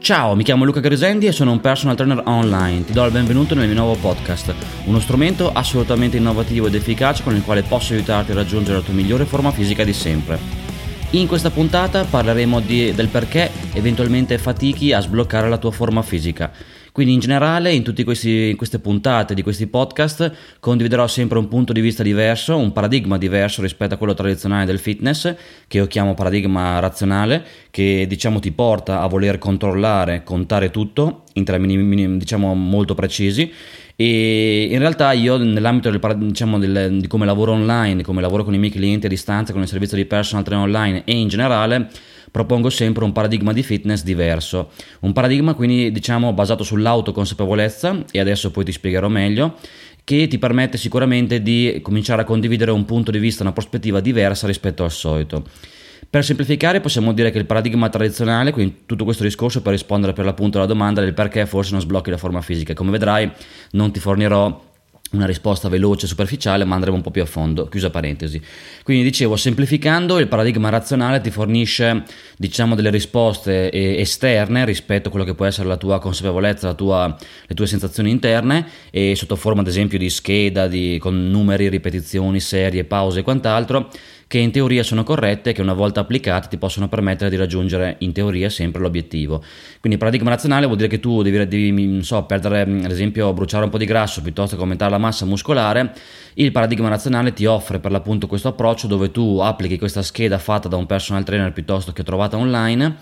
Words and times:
Ciao, 0.00 0.34
mi 0.36 0.44
chiamo 0.44 0.64
Luca 0.64 0.80
Grisendi 0.80 1.26
e 1.26 1.32
sono 1.32 1.50
un 1.50 1.60
personal 1.60 1.96
trainer 1.96 2.22
online. 2.24 2.84
Ti 2.84 2.92
do 2.92 3.04
il 3.04 3.12
benvenuto 3.12 3.54
nel 3.54 3.66
mio 3.66 3.76
nuovo 3.76 3.96
podcast, 3.96 4.54
uno 4.84 5.00
strumento 5.00 5.52
assolutamente 5.52 6.16
innovativo 6.16 6.68
ed 6.68 6.74
efficace 6.74 7.22
con 7.22 7.34
il 7.34 7.42
quale 7.42 7.62
posso 7.62 7.92
aiutarti 7.92 8.30
a 8.30 8.36
raggiungere 8.36 8.78
la 8.78 8.84
tua 8.84 8.94
migliore 8.94 9.26
forma 9.26 9.50
fisica 9.50 9.84
di 9.84 9.92
sempre. 9.92 10.38
In 11.10 11.26
questa 11.26 11.50
puntata 11.50 12.04
parleremo 12.04 12.60
di, 12.60 12.94
del 12.94 13.08
perché 13.08 13.50
eventualmente 13.72 14.38
fatichi 14.38 14.92
a 14.92 15.00
sbloccare 15.00 15.48
la 15.48 15.58
tua 15.58 15.72
forma 15.72 16.00
fisica 16.02 16.50
quindi 16.98 17.14
in 17.14 17.20
generale 17.20 17.72
in 17.72 17.84
tutte 17.84 18.02
queste 18.02 18.80
puntate 18.82 19.32
di 19.32 19.42
questi 19.42 19.68
podcast 19.68 20.32
condividerò 20.58 21.06
sempre 21.06 21.38
un 21.38 21.46
punto 21.46 21.72
di 21.72 21.80
vista 21.80 22.02
diverso, 22.02 22.56
un 22.56 22.72
paradigma 22.72 23.16
diverso 23.16 23.62
rispetto 23.62 23.94
a 23.94 23.96
quello 23.96 24.14
tradizionale 24.14 24.64
del 24.64 24.80
fitness, 24.80 25.32
che 25.68 25.76
io 25.76 25.86
chiamo 25.86 26.14
paradigma 26.14 26.80
razionale, 26.80 27.44
che 27.70 28.04
diciamo 28.08 28.40
ti 28.40 28.50
porta 28.50 29.00
a 29.00 29.06
voler 29.06 29.38
controllare, 29.38 30.24
contare 30.24 30.72
tutto 30.72 31.22
in 31.34 31.44
termini 31.44 32.18
diciamo 32.18 32.52
molto 32.54 32.96
precisi. 32.96 33.48
E 33.94 34.66
in 34.68 34.80
realtà 34.80 35.12
io 35.12 35.36
nell'ambito 35.36 35.90
del, 35.90 36.00
diciamo, 36.16 36.58
del, 36.58 36.98
di 36.98 37.06
come 37.06 37.26
lavoro 37.26 37.52
online, 37.52 38.02
come 38.02 38.20
lavoro 38.20 38.42
con 38.42 38.54
i 38.54 38.58
miei 38.58 38.72
clienti 38.72 39.06
a 39.06 39.08
distanza, 39.08 39.52
con 39.52 39.62
il 39.62 39.68
servizio 39.68 39.96
di 39.96 40.04
personal 40.04 40.42
trainer 40.42 40.66
online 40.66 41.02
e 41.04 41.16
in 41.16 41.28
generale 41.28 41.90
propongo 42.30 42.70
sempre 42.70 43.04
un 43.04 43.12
paradigma 43.12 43.52
di 43.52 43.62
fitness 43.62 44.02
diverso. 44.02 44.70
Un 45.00 45.12
paradigma 45.12 45.54
quindi 45.54 45.90
diciamo 45.90 46.32
basato 46.32 46.64
sull'autoconsapevolezza 46.64 48.04
e 48.10 48.20
adesso 48.20 48.50
poi 48.50 48.64
ti 48.64 48.72
spiegherò 48.72 49.08
meglio 49.08 49.56
che 50.04 50.26
ti 50.26 50.38
permette 50.38 50.78
sicuramente 50.78 51.42
di 51.42 51.80
cominciare 51.82 52.22
a 52.22 52.24
condividere 52.24 52.70
un 52.70 52.86
punto 52.86 53.10
di 53.10 53.18
vista, 53.18 53.42
una 53.42 53.52
prospettiva 53.52 54.00
diversa 54.00 54.46
rispetto 54.46 54.82
al 54.82 54.90
solito. 54.90 55.44
Per 56.10 56.24
semplificare 56.24 56.80
possiamo 56.80 57.12
dire 57.12 57.30
che 57.30 57.36
il 57.36 57.44
paradigma 57.44 57.90
tradizionale, 57.90 58.50
quindi 58.50 58.84
tutto 58.86 59.04
questo 59.04 59.24
discorso 59.24 59.60
per 59.60 59.72
rispondere 59.72 60.14
per 60.14 60.24
l'appunto 60.24 60.56
alla 60.56 60.66
domanda 60.66 61.02
del 61.02 61.12
perché 61.12 61.44
forse 61.44 61.72
non 61.72 61.82
sblocchi 61.82 62.08
la 62.08 62.16
forma 62.16 62.40
fisica, 62.40 62.72
come 62.72 62.90
vedrai 62.90 63.30
non 63.72 63.92
ti 63.92 64.00
fornirò 64.00 64.67
una 65.10 65.26
risposta 65.26 65.68
veloce 65.68 66.04
e 66.04 66.08
superficiale, 66.08 66.64
ma 66.64 66.74
andremo 66.74 66.96
un 66.96 67.02
po' 67.02 67.10
più 67.10 67.22
a 67.22 67.26
fondo. 67.26 67.66
Chiusa 67.68 67.90
parentesi. 67.90 68.40
Quindi 68.82 69.02
dicevo, 69.02 69.36
semplificando, 69.36 70.18
il 70.18 70.28
paradigma 70.28 70.68
razionale 70.68 71.20
ti 71.20 71.30
fornisce, 71.30 72.04
diciamo, 72.36 72.74
delle 72.74 72.90
risposte 72.90 73.70
esterne 73.72 74.64
rispetto 74.64 75.08
a 75.08 75.10
quello 75.10 75.24
che 75.24 75.34
può 75.34 75.46
essere 75.46 75.68
la 75.68 75.76
tua 75.76 75.98
consapevolezza, 75.98 76.66
la 76.66 76.74
tua, 76.74 77.16
le 77.46 77.54
tue 77.54 77.66
sensazioni 77.66 78.10
interne, 78.10 78.66
e 78.90 79.14
sotto 79.16 79.36
forma, 79.36 79.62
ad 79.62 79.66
esempio, 79.68 79.98
di 79.98 80.10
scheda, 80.10 80.68
di, 80.68 80.98
con 81.00 81.30
numeri, 81.30 81.68
ripetizioni, 81.68 82.40
serie, 82.40 82.84
pause 82.84 83.20
e 83.20 83.22
quant'altro 83.22 83.90
che 84.28 84.38
in 84.38 84.52
teoria 84.52 84.82
sono 84.82 85.04
corrette 85.04 85.50
e 85.50 85.52
che 85.54 85.62
una 85.62 85.72
volta 85.72 86.00
applicate 86.00 86.48
ti 86.48 86.58
possono 86.58 86.86
permettere 86.86 87.30
di 87.30 87.36
raggiungere 87.36 87.96
in 88.00 88.12
teoria 88.12 88.50
sempre 88.50 88.82
l'obiettivo. 88.82 89.42
Quindi 89.80 89.98
paradigma 89.98 90.28
razionale 90.28 90.66
vuol 90.66 90.76
dire 90.76 90.88
che 90.88 91.00
tu 91.00 91.22
devi, 91.22 91.48
devi 91.48 92.02
so, 92.02 92.22
perdere, 92.24 92.60
ad 92.60 92.90
esempio, 92.90 93.32
bruciare 93.32 93.64
un 93.64 93.70
po' 93.70 93.78
di 93.78 93.86
grasso 93.86 94.20
piuttosto 94.20 94.54
che 94.54 94.62
aumentare 94.62 94.90
la 94.90 94.98
massa 94.98 95.24
muscolare. 95.24 95.94
Il 96.34 96.52
paradigma 96.52 96.88
razionale 96.88 97.32
ti 97.32 97.46
offre 97.46 97.80
per 97.80 97.90
l'appunto 97.90 98.26
questo 98.26 98.48
approccio 98.48 98.86
dove 98.86 99.10
tu 99.10 99.38
applichi 99.38 99.78
questa 99.78 100.02
scheda 100.02 100.38
fatta 100.38 100.68
da 100.68 100.76
un 100.76 100.84
personal 100.84 101.24
trainer 101.24 101.52
piuttosto 101.52 101.92
che 101.92 102.02
trovata 102.02 102.36
online 102.36 102.96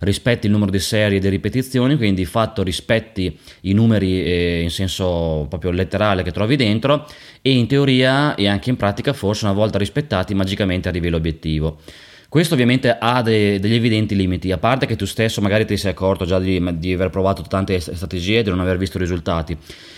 rispetti 0.00 0.46
il 0.46 0.52
numero 0.52 0.70
di 0.70 0.78
serie 0.78 1.18
e 1.18 1.20
di 1.20 1.28
ripetizioni, 1.28 1.96
quindi 1.96 2.22
di 2.22 2.26
fatto 2.26 2.62
rispetti 2.62 3.38
i 3.62 3.72
numeri 3.72 4.22
eh, 4.22 4.60
in 4.62 4.70
senso 4.70 5.46
proprio 5.48 5.70
letterale 5.70 6.22
che 6.22 6.32
trovi 6.32 6.56
dentro 6.56 7.06
e 7.42 7.52
in 7.52 7.66
teoria 7.66 8.34
e 8.34 8.48
anche 8.48 8.70
in 8.70 8.76
pratica 8.76 9.12
forse 9.12 9.44
una 9.44 9.54
volta 9.54 9.78
rispettati 9.78 10.34
magicamente 10.34 10.88
arrivi 10.88 11.08
all'obiettivo. 11.08 11.78
Questo 12.30 12.54
ovviamente 12.54 12.96
ha 12.96 13.22
de- 13.22 13.58
degli 13.58 13.74
evidenti 13.74 14.14
limiti, 14.14 14.52
a 14.52 14.58
parte 14.58 14.86
che 14.86 14.94
tu 14.94 15.04
stesso 15.04 15.40
magari 15.40 15.66
ti 15.66 15.76
sei 15.76 15.90
accorto 15.90 16.24
già 16.24 16.38
di, 16.38 16.62
di 16.78 16.92
aver 16.92 17.10
provato 17.10 17.42
tante 17.42 17.80
strategie 17.80 18.38
e 18.38 18.42
di 18.44 18.50
non 18.50 18.60
aver 18.60 18.78
visto 18.78 18.98
risultati. 18.98 19.56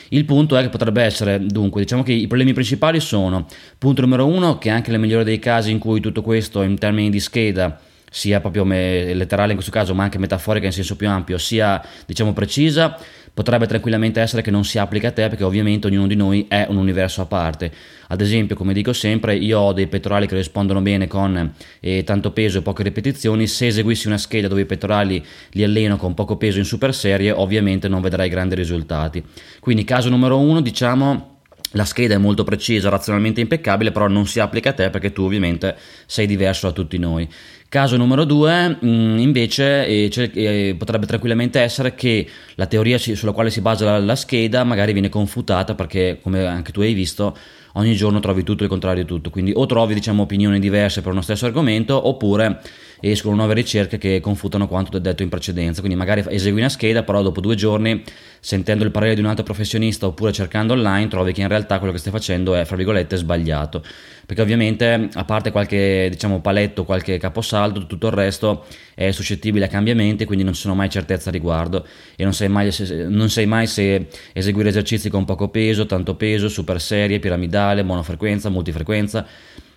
Il 0.09 0.25
punto 0.25 0.57
è 0.57 0.63
che 0.63 0.71
potrebbe 0.71 1.03
essere, 1.03 1.45
dunque, 1.45 1.83
diciamo 1.83 2.03
che 2.03 2.13
i 2.13 2.27
problemi 2.27 2.55
principali 2.55 3.01
sono, 3.01 3.47
punto 3.77 4.01
numero 4.01 4.27
uno, 4.27 4.57
che 4.57 4.71
anche 4.71 4.91
nel 4.91 5.01
migliore 5.01 5.25
dei 5.25 5.39
casi 5.39 5.73
in 5.73 5.79
cui 5.79 6.01
tutto 6.01 6.23
questo 6.23 6.63
in 6.63 6.79
termini 6.79 7.11
di 7.11 7.21
scheda 7.21 7.79
sia 8.13 8.41
proprio 8.41 8.67
me- 8.67 9.15
letterale 9.15 9.53
in 9.53 9.55
questo 9.55 9.73
caso, 9.73 9.95
ma 9.95 10.03
anche 10.03 10.19
metaforica 10.19 10.67
in 10.67 10.73
senso 10.73 10.97
più 10.97 11.09
ampio, 11.09 11.39
sia 11.39 11.83
diciamo 12.05 12.35
precisa, 12.35 12.99
potrebbe 13.33 13.67
tranquillamente 13.67 14.21
essere 14.21 14.43
che 14.43 14.51
non 14.51 14.65
si 14.65 14.79
applica 14.79 15.09
a 15.09 15.13
te 15.13 15.29
perché 15.29 15.45
ovviamente 15.45 15.87
ognuno 15.87 16.07
di 16.07 16.15
noi 16.15 16.45
è 16.47 16.67
un 16.69 16.77
universo 16.77 17.23
a 17.23 17.27
parte. 17.27 17.73
Ad 18.09 18.21
esempio, 18.21 18.55
come 18.55 18.75
dico 18.75 18.93
sempre, 18.93 19.35
io 19.35 19.59
ho 19.59 19.73
dei 19.73 19.87
pettorali 19.87 20.27
che 20.27 20.35
rispondono 20.35 20.83
bene 20.83 21.07
con 21.07 21.55
eh, 21.81 22.05
tanto 22.05 22.33
peso 22.33 22.59
e 22.59 22.63
poche 22.63 22.83
ripetizioni, 22.83 23.47
se 23.47 23.69
eseguissi 23.69 24.09
una 24.09 24.19
scheda 24.19 24.49
dove 24.49 24.61
i 24.61 24.67
pettorali 24.67 25.25
li 25.53 25.65
alleno 25.65 25.97
con 25.97 26.13
poco 26.13 26.37
peso 26.37 26.59
in 26.59 26.67
super 26.67 26.95
serie, 26.95 27.31
ovviamente 27.31 27.89
non 27.89 28.03
vedrai 28.03 28.29
grandi 28.29 28.55
risultati. 28.55 29.25
Quindi 29.59 29.85
caso 29.85 30.11
numero 30.11 30.39
uno, 30.39 30.61
diciamo 30.61 31.31
la 31.75 31.87
scheda 31.87 32.15
è 32.15 32.19
molto 32.19 32.45
precisa, 32.45 32.91
razionalmente 32.91 33.41
impeccabile, 33.41 33.93
però 33.93 34.07
non 34.09 34.27
si 34.27 34.41
applica 34.41 34.71
a 34.71 34.73
te 34.75 34.91
perché 34.91 35.13
tu 35.13 35.23
ovviamente 35.23 35.77
sei 36.05 36.27
diverso 36.27 36.67
da 36.67 36.73
tutti 36.73 36.99
noi. 36.99 37.27
Caso 37.73 37.97
numero 37.97 38.25
due, 38.27 38.77
mm, 38.85 39.17
invece, 39.17 39.87
eh, 39.87 40.11
eh, 40.35 40.75
potrebbe 40.77 41.07
tranquillamente 41.07 41.59
essere 41.59 41.95
che 41.95 42.29
la 42.57 42.67
teoria 42.67 42.99
sulla 42.99 43.33
quale 43.33 43.49
si 43.49 43.63
basa 43.63 43.99
la 43.99 44.15
scheda 44.15 44.63
magari 44.63 44.93
viene 44.93 45.09
confutata 45.09 45.75
perché, 45.75 46.19
come 46.21 46.45
anche 46.45 46.71
tu 46.71 46.83
hai 46.83 46.93
visto, 46.93 47.35
ogni 47.75 47.95
giorno 47.95 48.21
trovi 48.21 48.43
tutto 48.43 48.63
il 48.63 48.69
contrario 48.69 49.03
di 49.03 49.09
tutto, 49.09 49.31
quindi 49.31 49.53
o 49.55 49.67
trovi 49.67 49.95
diciamo, 49.95 50.23
opinioni 50.23 50.59
diverse 50.59 51.01
per 51.03 51.13
uno 51.13 51.23
stesso 51.23 51.47
argomento 51.47 52.09
oppure 52.09 52.61
escono 53.01 53.35
nuove 53.35 53.55
ricerche 53.55 53.99
che 53.99 54.21
confutano 54.21 54.69
quanto 54.69 54.99
detto 54.99 55.23
in 55.23 55.29
precedenza, 55.29 55.81
quindi 55.81 55.99
magari 55.99 56.25
esegui 56.29 56.61
una 56.61 56.69
scheda, 56.69 57.03
però 57.03 57.23
dopo 57.23 57.41
due 57.41 57.57
giorni 57.57 58.03
sentendo 58.39 58.85
il 58.85 58.91
parere 58.91 59.15
di 59.15 59.21
un 59.21 59.27
altro 59.27 59.45
professionista 59.45 60.07
oppure 60.07 60.33
cercando 60.33 60.75
online 60.75 61.09
trovi 61.09 61.33
che 61.33 61.41
in 61.41 61.49
realtà 61.49 61.79
quello 61.79 61.93
che 61.93 61.99
stai 61.99 62.13
facendo 62.13 62.55
è, 62.55 62.65
fra 62.65 62.77
virgolette, 62.77 63.17
sbagliato, 63.17 63.83
perché 64.25 64.43
ovviamente 64.43 65.09
a 65.13 65.25
parte 65.25 65.51
qualche 65.51 66.09
diciamo 66.11 66.41
paletto, 66.41 66.85
qualche 66.85 67.19
caposaldo, 67.19 67.87
tutto 67.87 68.07
il 68.07 68.13
resto 68.13 68.65
è 68.95 69.11
suscettibile 69.11 69.67
a 69.67 69.69
cambiamenti, 69.69 70.25
quindi 70.25 70.45
non 70.45 70.55
sono 70.55 70.75
mai 70.75 70.91
certezze 70.91 71.29
a 71.29 71.33
riguardo 71.33 71.87
e 72.17 72.25
non 72.25 72.35
sai 72.35 72.49
mai 72.49 72.71
se, 72.71 73.07
non 73.09 73.31
sai 73.31 73.47
mai 73.47 73.67
se 73.67 74.07
eseguire 74.33 74.69
esercizi 74.69 75.09
con 75.09 75.25
poco 75.25 75.49
peso, 75.49 75.87
tanto 75.87 76.15
peso, 76.15 76.49
super 76.49 76.81
serie, 76.81 77.19
piramidale, 77.19 77.83
monofrequenza, 77.83 78.49
multifrequenza. 78.49 79.27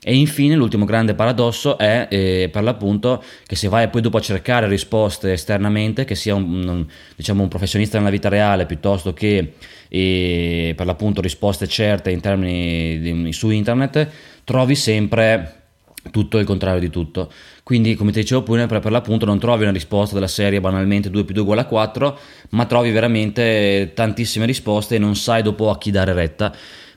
E 0.08 0.16
infine 0.16 0.56
l'ultimo 0.56 0.86
grande 0.86 1.16
paradosso 1.16 1.80
è 1.80 2.08
eh, 2.12 2.50
per 2.52 2.62
l'appunto 2.62 3.24
che 3.44 3.56
se 3.56 3.68
vai 3.70 3.90
poi 3.90 4.02
dopo 4.02 4.18
a 4.18 4.22
cercare 4.22 4.68
risposte 4.68 5.32
esternamente, 5.34 6.06
che 6.06 6.14
sia 6.14 6.36
un, 6.36 6.86
diciamo, 7.16 7.42
un 7.42 7.48
professionista 7.48 7.98
nella 7.98 8.12
vita 8.12 8.30
reale 8.30 8.68
piuttosto 8.68 9.14
che 9.14 9.54
eh, 9.88 10.74
per 10.76 10.86
l'appunto 10.86 11.22
risposte 11.22 11.68
certe 11.68 12.12
in 12.12 12.22
termini 12.22 13.00
di, 13.00 13.34
su 13.34 13.50
internet, 13.50 14.08
trovi 14.44 14.76
sempre 14.76 15.65
tutto 16.12 16.38
il 16.38 16.46
contrario 16.46 16.80
di 16.80 16.90
tutto. 16.90 17.32
Quindi, 17.64 17.96
come 17.96 18.12
ti 18.12 18.20
dicevo 18.20 18.44
prima, 18.44 18.66
per, 18.68 18.80
per, 18.80 18.92
l'appunto 18.92 19.26
non 19.26 19.40
trovi 19.40 19.64
una 19.64 19.72
risposta 19.72 20.14
della 20.14 20.28
serie 20.28 20.62
banalmente 20.62 21.10
2 21.10 21.24
più 21.24 21.34
2 21.34 21.44
uguale 21.44 21.62
a 21.62 21.66
4, 21.66 22.20
ma 22.52 22.66
trovi 22.66 22.92
veramente 22.92 23.92
tantissime 23.94 24.46
risposte 24.46 24.96
e 24.96 25.00
non 25.00 25.16
sai 25.16 25.42
dopo 25.42 25.70
a 25.70 25.78
chi 25.78 25.92
dare 25.92 26.14
retta 26.14 26.54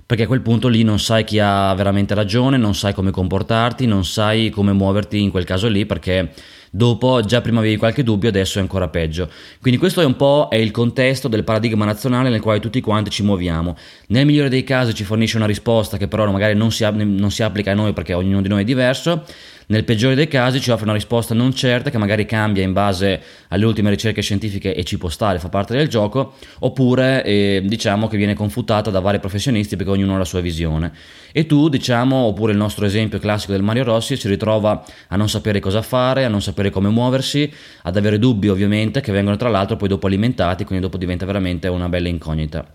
perché 0.09 0.23
a 0.23 0.27
quel 0.27 0.41
punto 0.41 0.69
lì 0.69 0.85
non 0.85 0.99
sai 0.99 1.23
chi 1.23 1.39
ha 1.39 1.75
veramente 1.75 2.15
ragione, 2.15 2.57
non 2.57 2.75
sai 2.75 2.95
come 2.95 3.11
comportarti, 3.11 3.85
non 3.85 4.07
sai 4.07 4.49
come 4.49 4.73
muoverti 4.73 5.21
in 5.21 5.31
quel 5.31 5.45
caso 5.45 5.69
lì 5.69 5.85
perché 5.85 6.33
dopo 6.71 7.21
già 7.21 7.41
prima 7.41 7.61
avevi 7.61 7.77
qualche 7.77 8.03
dubbio, 8.03 8.29
adesso 8.29 8.59
è 8.59 8.61
ancora 8.61 8.89
peggio. 8.89 9.31
Quindi 9.61 9.79
questo 9.79 10.01
è 10.01 10.05
un 10.05 10.17
po' 10.17 10.49
è 10.51 10.57
il 10.57 10.71
contesto 10.71 11.29
del 11.29 11.45
paradigma 11.45 11.85
nazionale 11.85 12.29
nel 12.29 12.41
quale 12.41 12.61
tutti 12.61 12.81
quanti 12.81 13.11
ci 13.11 13.23
muoviamo. 13.23 13.77
Nel 14.09 14.27
migliore 14.27 14.49
dei 14.49 14.65
casi 14.65 14.95
ci 14.95 15.05
fornisce 15.05 15.37
una 15.37 15.47
risposta 15.47 15.97
che 15.97 16.09
però 16.09 16.31
magari 16.31 16.55
non 16.55 16.71
si, 16.71 16.87
non 16.91 17.31
si 17.31 17.43
applica 17.43 17.73
a 17.73 17.75
noi 17.75 17.93
perché 17.93 18.15
ognuno 18.15 18.43
di 18.43 18.49
noi 18.49 18.63
è 18.63 18.65
diverso 18.65 19.25
nel 19.71 19.85
peggiore 19.85 20.15
dei 20.15 20.29
casi 20.29 20.61
ci 20.61 20.71
offre 20.71 20.85
una 20.85 20.95
risposta 20.95 21.35
non 21.35 21.53
certa 21.55 21.91
che 21.91 21.99
magari 21.99 22.25
cambia 22.25 22.63
in 22.63 22.73
base 22.73 23.21
alle 23.49 23.67
ultime 23.67 23.91
ricerche 23.91 24.23
scientifiche 24.23 24.75
e 24.75 24.83
ci 24.83 24.97
può 24.97 25.11
stare, 25.11 25.39
fa 25.39 25.51
parte 25.51 25.77
del 25.77 25.89
gioco, 25.89 26.35
oppure 26.61 27.23
eh, 27.23 27.63
diciamo 27.63 28.09
che 28.09 28.17
viene 28.17 28.33
confutata 28.33 28.91
da 28.91 29.01
vari 29.01 29.19
professionisti 29.19 29.77
perché 29.77 29.91
ognuno 29.91 30.15
ha 30.15 30.19
la 30.19 30.25
sua 30.25 30.41
visione. 30.41 30.93
E 31.33 31.45
tu, 31.45 31.69
diciamo, 31.69 32.17
oppure 32.17 32.53
il 32.53 32.59
nostro 32.59 32.87
esempio 32.87 33.19
classico 33.19 33.53
del 33.53 33.63
Mario 33.63 33.85
Rossi, 33.85 34.17
si 34.17 34.27
ritrova 34.27 34.83
a 35.09 35.17
non 35.17 35.29
sapere 35.29 35.61
cosa 35.61 35.83
fare, 35.83 36.25
a 36.25 36.29
non 36.29 36.41
sapere 36.41 36.71
come 36.71 36.89
muoversi, 36.89 37.53
ad 37.83 37.97
avere 37.97 38.19
dubbi 38.19 38.49
ovviamente 38.49 39.03
che 39.03 39.13
vengono 39.13 39.37
tra 39.37 39.51
l'altro 39.51 39.77
poi 39.77 39.89
dopo 39.89 40.07
alimentati, 40.07 40.65
quindi 40.65 40.83
dopo 40.83 40.97
diventa 40.97 41.27
veramente 41.27 41.69
una 41.69 41.91
bella 41.91 42.09
incognita. 42.09 42.67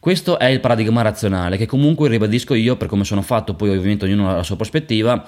Questo 0.00 0.40
è 0.40 0.46
il 0.46 0.58
paradigma 0.58 1.02
razionale 1.02 1.56
che 1.56 1.66
comunque 1.66 2.08
ribadisco 2.08 2.54
io 2.54 2.74
per 2.76 2.88
come 2.88 3.04
sono 3.04 3.22
fatto, 3.22 3.54
poi 3.54 3.68
ovviamente 3.68 4.06
ognuno 4.06 4.28
ha 4.28 4.34
la 4.34 4.42
sua 4.42 4.56
prospettiva, 4.56 5.24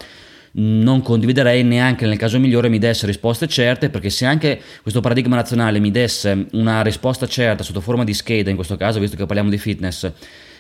non 0.56 1.02
condividerei 1.02 1.64
neanche 1.64 2.06
nel 2.06 2.16
caso 2.16 2.38
migliore 2.38 2.68
mi 2.68 2.78
desse 2.78 3.06
risposte 3.06 3.48
certe 3.48 3.90
perché 3.90 4.10
se 4.10 4.24
anche 4.24 4.60
questo 4.82 5.00
paradigma 5.00 5.34
nazionale 5.36 5.80
mi 5.80 5.90
desse 5.90 6.46
una 6.52 6.82
risposta 6.82 7.26
certa 7.26 7.64
sotto 7.64 7.80
forma 7.80 8.04
di 8.04 8.14
scheda 8.14 8.50
in 8.50 8.56
questo 8.56 8.76
caso 8.76 9.00
visto 9.00 9.16
che 9.16 9.26
parliamo 9.26 9.50
di 9.50 9.58
fitness 9.58 10.12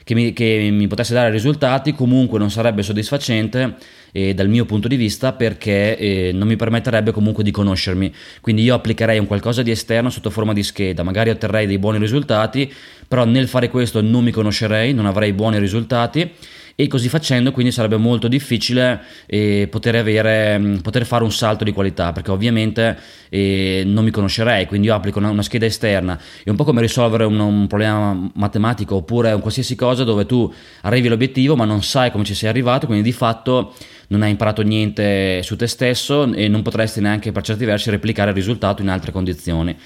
che 0.04 0.14
mi, 0.14 0.32
che 0.32 0.68
mi 0.70 0.86
potesse 0.86 1.14
dare 1.14 1.30
risultati, 1.30 1.92
comunque 1.92 2.38
non 2.38 2.50
sarebbe 2.50 2.82
soddisfacente 2.82 3.76
eh, 4.12 4.34
dal 4.34 4.48
mio 4.48 4.66
punto 4.66 4.86
di 4.86 4.96
vista 4.96 5.32
perché 5.32 5.96
eh, 5.96 6.30
non 6.32 6.46
mi 6.46 6.56
permetterebbe 6.56 7.10
comunque 7.10 7.42
di 7.42 7.50
conoscermi. 7.50 8.12
Quindi 8.40 8.62
io 8.62 8.74
applicherei 8.74 9.18
un 9.18 9.26
qualcosa 9.26 9.62
di 9.62 9.70
esterno 9.70 10.10
sotto 10.10 10.30
forma 10.30 10.52
di 10.52 10.62
scheda, 10.62 11.02
magari 11.02 11.30
otterrei 11.30 11.66
dei 11.66 11.78
buoni 11.78 11.98
risultati, 11.98 12.70
però 13.08 13.24
nel 13.24 13.48
fare 13.48 13.68
questo 13.70 14.02
non 14.02 14.22
mi 14.22 14.30
conoscerei, 14.30 14.92
non 14.92 15.06
avrei 15.06 15.32
buoni 15.32 15.58
risultati 15.58 16.30
e 16.76 16.88
così 16.88 17.08
facendo 17.08 17.52
quindi 17.52 17.70
sarebbe 17.70 17.96
molto 17.96 18.26
difficile 18.26 19.00
eh, 19.26 19.68
poter, 19.70 19.94
avere, 19.94 20.58
mm, 20.58 20.76
poter, 20.78 21.06
fare 21.06 21.22
un 21.22 21.30
salto 21.30 21.62
di 21.62 21.72
qualità 21.72 22.12
perché 22.12 22.32
ovviamente 22.32 22.98
eh, 23.28 23.82
non 23.86 24.04
mi 24.04 24.10
conoscerei 24.10 24.66
quindi 24.66 24.88
io 24.88 24.94
applico 24.94 25.18
una, 25.18 25.30
una, 25.30 25.42
scheda 25.42 25.66
esterna. 25.66 26.18
È 26.42 26.50
un 26.50 26.56
po' 26.56 26.64
come 26.64 26.80
risolvere 26.80 27.24
un, 27.24 27.38
un, 27.38 27.66
problema 27.66 28.30
matematico 28.34 28.96
oppure 28.96 29.32
un 29.32 29.40
qualsiasi 29.40 29.76
cosa 29.76 30.04
dove 30.04 30.26
tu 30.26 30.52
arrivi 30.82 31.06
all'obiettivo 31.06 31.54
ma 31.54 31.64
non 31.64 31.82
sai 31.82 32.10
come 32.10 32.24
ci 32.24 32.34
sei 32.34 32.48
arrivato 32.48 32.86
quindi 32.86 33.04
di 33.04 33.12
fatto 33.12 33.74
non 34.08 34.22
hai 34.22 34.30
imparato 34.30 34.62
niente 34.62 35.42
su 35.42 35.56
te 35.56 35.66
stesso 35.66 36.32
e 36.32 36.48
non 36.48 36.62
potresti 36.62 37.00
neanche 37.00 37.32
per 37.32 37.42
certi 37.42 37.64
versi 37.64 37.90
replicare 37.90 38.30
il 38.30 38.36
risultato 38.36 38.82
in 38.82 38.88
altre 38.88 39.12
condizioni. 39.12 39.76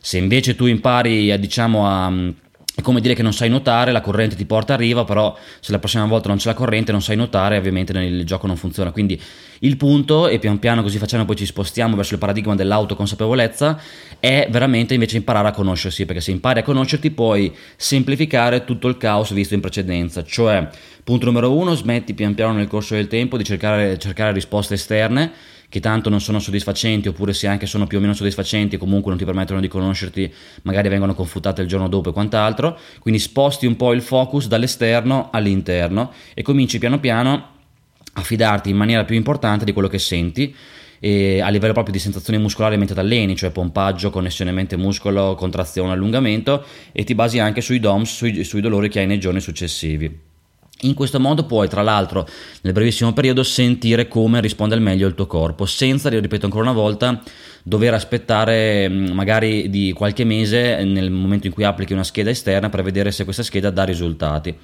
Se 0.00 0.18
invece 0.18 0.54
tu 0.54 0.66
impari 0.66 1.32
a, 1.32 1.36
diciamo 1.36 1.86
a 1.86 2.12
è 2.76 2.82
come 2.82 3.00
dire 3.00 3.14
che 3.14 3.22
non 3.22 3.32
sai 3.32 3.48
nuotare, 3.48 3.90
la 3.90 4.02
corrente 4.02 4.36
ti 4.36 4.44
porta 4.44 4.74
a 4.74 4.76
riva, 4.76 5.04
però 5.04 5.34
se 5.60 5.72
la 5.72 5.78
prossima 5.78 6.04
volta 6.04 6.28
non 6.28 6.36
c'è 6.36 6.48
la 6.48 6.54
corrente, 6.54 6.92
non 6.92 7.00
sai 7.00 7.16
nuotare, 7.16 7.56
ovviamente 7.56 7.92
il 7.98 8.26
gioco 8.26 8.46
non 8.46 8.56
funziona. 8.56 8.90
Quindi 8.90 9.18
il 9.60 9.78
punto, 9.78 10.28
e 10.28 10.38
pian 10.38 10.58
piano 10.58 10.82
così 10.82 10.98
facendo 10.98 11.24
poi 11.24 11.36
ci 11.36 11.46
spostiamo 11.46 11.96
verso 11.96 12.12
il 12.12 12.20
paradigma 12.20 12.54
dell'autoconsapevolezza, 12.54 13.80
è 14.20 14.48
veramente 14.50 14.92
invece 14.92 15.16
imparare 15.16 15.48
a 15.48 15.52
conoscersi, 15.52 16.04
perché 16.04 16.20
se 16.20 16.32
impari 16.32 16.58
a 16.58 16.62
conoscerti 16.62 17.10
puoi 17.12 17.50
semplificare 17.76 18.64
tutto 18.64 18.88
il 18.88 18.98
caos 18.98 19.32
visto 19.32 19.54
in 19.54 19.60
precedenza. 19.60 20.22
Cioè, 20.22 20.68
punto 21.02 21.24
numero 21.24 21.56
uno, 21.56 21.72
smetti 21.72 22.12
pian 22.12 22.34
piano 22.34 22.52
nel 22.52 22.68
corso 22.68 22.92
del 22.94 23.06
tempo 23.06 23.38
di 23.38 23.44
cercare, 23.44 23.96
cercare 23.96 24.32
risposte 24.32 24.74
esterne 24.74 25.32
che 25.76 25.82
tanto 25.82 26.08
non 26.08 26.22
sono 26.22 26.38
soddisfacenti 26.38 27.08
oppure 27.08 27.34
se 27.34 27.46
anche 27.46 27.66
sono 27.66 27.86
più 27.86 27.98
o 27.98 28.00
meno 28.00 28.14
soddisfacenti 28.14 28.78
comunque 28.78 29.10
non 29.10 29.18
ti 29.18 29.26
permettono 29.26 29.60
di 29.60 29.68
conoscerti, 29.68 30.32
magari 30.62 30.88
vengono 30.88 31.14
confutate 31.14 31.60
il 31.60 31.68
giorno 31.68 31.86
dopo 31.86 32.08
e 32.08 32.12
quant'altro, 32.14 32.78
quindi 32.98 33.20
sposti 33.20 33.66
un 33.66 33.76
po' 33.76 33.92
il 33.92 34.00
focus 34.00 34.48
dall'esterno 34.48 35.28
all'interno 35.30 36.12
e 36.32 36.40
cominci 36.40 36.78
piano 36.78 36.98
piano 36.98 37.48
a 38.14 38.22
fidarti 38.22 38.70
in 38.70 38.76
maniera 38.76 39.04
più 39.04 39.16
importante 39.16 39.66
di 39.66 39.74
quello 39.74 39.88
che 39.88 39.98
senti 39.98 40.56
a 40.98 41.48
livello 41.50 41.74
proprio 41.74 41.92
di 41.92 41.98
sensazioni 41.98 42.38
muscolari 42.38 42.78
mentre 42.78 42.94
ti 42.94 43.00
alleni, 43.02 43.36
cioè 43.36 43.50
pompaggio, 43.50 44.08
connessione 44.08 44.52
mente-muscolo, 44.52 45.34
contrazione, 45.34 45.92
allungamento 45.92 46.64
e 46.90 47.04
ti 47.04 47.14
basi 47.14 47.38
anche 47.38 47.60
sui 47.60 47.80
DOMS, 47.80 48.14
sui, 48.14 48.44
sui 48.44 48.62
dolori 48.62 48.88
che 48.88 49.00
hai 49.00 49.06
nei 49.06 49.20
giorni 49.20 49.40
successivi. 49.40 50.25
In 50.80 50.92
questo 50.92 51.18
modo 51.18 51.44
puoi, 51.44 51.68
tra 51.68 51.80
l'altro, 51.80 52.28
nel 52.60 52.74
brevissimo 52.74 53.14
periodo 53.14 53.42
sentire 53.42 54.08
come 54.08 54.42
risponde 54.42 54.74
al 54.74 54.82
meglio 54.82 55.08
il 55.08 55.14
tuo 55.14 55.26
corpo, 55.26 55.64
senza, 55.64 56.10
ripeto 56.10 56.44
ancora 56.44 56.64
una 56.64 56.78
volta, 56.78 57.22
dover 57.62 57.94
aspettare 57.94 58.86
mm, 58.86 59.06
magari 59.12 59.70
di 59.70 59.92
qualche 59.92 60.24
mese 60.24 60.84
nel 60.84 61.10
momento 61.10 61.46
in 61.46 61.54
cui 61.54 61.64
applichi 61.64 61.94
una 61.94 62.04
scheda 62.04 62.28
esterna 62.28 62.68
per 62.68 62.82
vedere 62.82 63.10
se 63.10 63.24
questa 63.24 63.42
scheda 63.42 63.70
dà 63.70 63.84
risultati. 63.84 64.54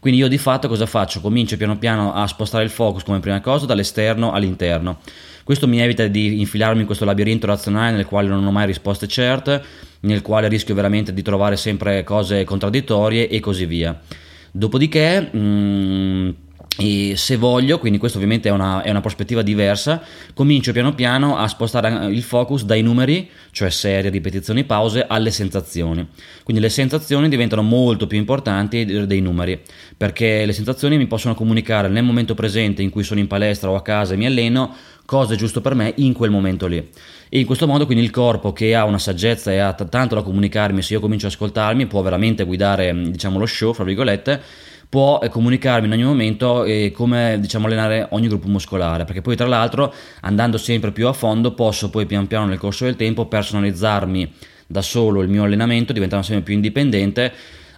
Quindi 0.00 0.18
io 0.18 0.26
di 0.26 0.38
fatto 0.38 0.66
cosa 0.66 0.86
faccio? 0.86 1.20
Comincio 1.20 1.56
piano 1.56 1.78
piano 1.78 2.14
a 2.14 2.26
spostare 2.26 2.64
il 2.64 2.70
focus 2.70 3.04
come 3.04 3.20
prima 3.20 3.40
cosa 3.40 3.64
dall'esterno 3.64 4.32
all'interno. 4.32 4.98
Questo 5.44 5.68
mi 5.68 5.80
evita 5.80 6.04
di 6.08 6.40
infilarmi 6.40 6.80
in 6.80 6.86
questo 6.86 7.04
labirinto 7.04 7.46
razionale 7.46 7.94
nel 7.94 8.06
quale 8.06 8.28
non 8.28 8.44
ho 8.44 8.50
mai 8.50 8.66
risposte 8.66 9.06
certe, 9.06 9.62
nel 10.00 10.20
quale 10.20 10.48
rischio 10.48 10.74
veramente 10.74 11.14
di 11.14 11.22
trovare 11.22 11.56
sempre 11.56 12.02
cose 12.02 12.42
contraddittorie 12.42 13.28
e 13.28 13.38
così 13.38 13.66
via. 13.66 14.00
Dopodiché, 14.52 15.30
mh, 15.32 15.38
mm, 15.38 16.30
se 17.14 17.36
voglio, 17.36 17.78
quindi 17.78 17.98
questa 17.98 18.16
ovviamente 18.16 18.48
è 18.48 18.52
una, 18.52 18.82
è 18.82 18.90
una, 18.90 19.00
prospettiva 19.00 19.42
diversa, 19.42 20.02
comincio 20.32 20.72
piano 20.72 20.94
piano 20.94 21.36
a 21.36 21.46
spostare 21.46 22.06
il 22.06 22.22
focus 22.22 22.64
dai 22.64 22.80
numeri, 22.80 23.28
cioè 23.50 23.70
serie, 23.70 24.10
ripetizioni, 24.10 24.64
pause, 24.64 25.04
alle 25.06 25.30
sensazioni. 25.30 26.06
Quindi 26.42 26.62
le 26.62 26.70
sensazioni 26.70 27.28
diventano 27.28 27.62
molto 27.62 28.06
più 28.06 28.18
importanti 28.18 28.84
dei 29.06 29.20
numeri, 29.20 29.60
perché 29.96 30.46
le 30.46 30.52
sensazioni 30.52 30.96
mi 30.96 31.06
possono 31.06 31.34
comunicare 31.34 31.88
nel 31.88 32.04
momento 32.04 32.34
presente 32.34 32.82
in 32.82 32.90
cui 32.90 33.02
sono 33.02 33.20
in 33.20 33.26
palestra 33.26 33.70
o 33.70 33.74
a 33.74 33.82
casa 33.82 34.14
e 34.14 34.16
mi 34.16 34.26
alleno, 34.26 34.74
cosa 35.10 35.34
è 35.34 35.36
giusto 35.36 35.60
per 35.60 35.74
me 35.74 35.92
in 35.96 36.12
quel 36.12 36.30
momento 36.30 36.68
lì. 36.68 36.88
E 37.28 37.40
in 37.40 37.44
questo 37.44 37.66
modo 37.66 37.84
quindi 37.84 38.04
il 38.04 38.10
corpo 38.10 38.52
che 38.52 38.76
ha 38.76 38.84
una 38.84 39.00
saggezza 39.00 39.50
e 39.50 39.58
ha 39.58 39.72
t- 39.72 39.88
tanto 39.88 40.14
da 40.14 40.22
comunicarmi, 40.22 40.82
se 40.82 40.92
io 40.92 41.00
comincio 41.00 41.26
ad 41.26 41.32
ascoltarmi, 41.32 41.86
può 41.86 42.00
veramente 42.00 42.44
guidare 42.44 42.94
diciamo, 43.10 43.36
lo 43.36 43.44
show, 43.44 43.72
fra 43.72 43.82
virgolette, 43.82 44.40
può 44.88 45.18
eh, 45.20 45.28
comunicarmi 45.28 45.88
in 45.88 45.94
ogni 45.94 46.04
momento 46.04 46.62
eh, 46.62 46.92
come 46.94 47.38
diciamo, 47.40 47.66
allenare 47.66 48.06
ogni 48.10 48.28
gruppo 48.28 48.46
muscolare, 48.46 49.04
perché 49.04 49.20
poi 49.20 49.34
tra 49.34 49.48
l'altro 49.48 49.92
andando 50.20 50.58
sempre 50.58 50.92
più 50.92 51.08
a 51.08 51.12
fondo 51.12 51.54
posso 51.54 51.90
poi 51.90 52.06
pian 52.06 52.28
piano 52.28 52.46
nel 52.46 52.58
corso 52.58 52.84
del 52.84 52.94
tempo 52.94 53.26
personalizzarmi 53.26 54.32
da 54.68 54.80
solo 54.80 55.22
il 55.22 55.28
mio 55.28 55.42
allenamento, 55.42 55.92
diventando 55.92 56.24
sempre 56.24 56.44
più 56.44 56.54
indipendente 56.54 57.32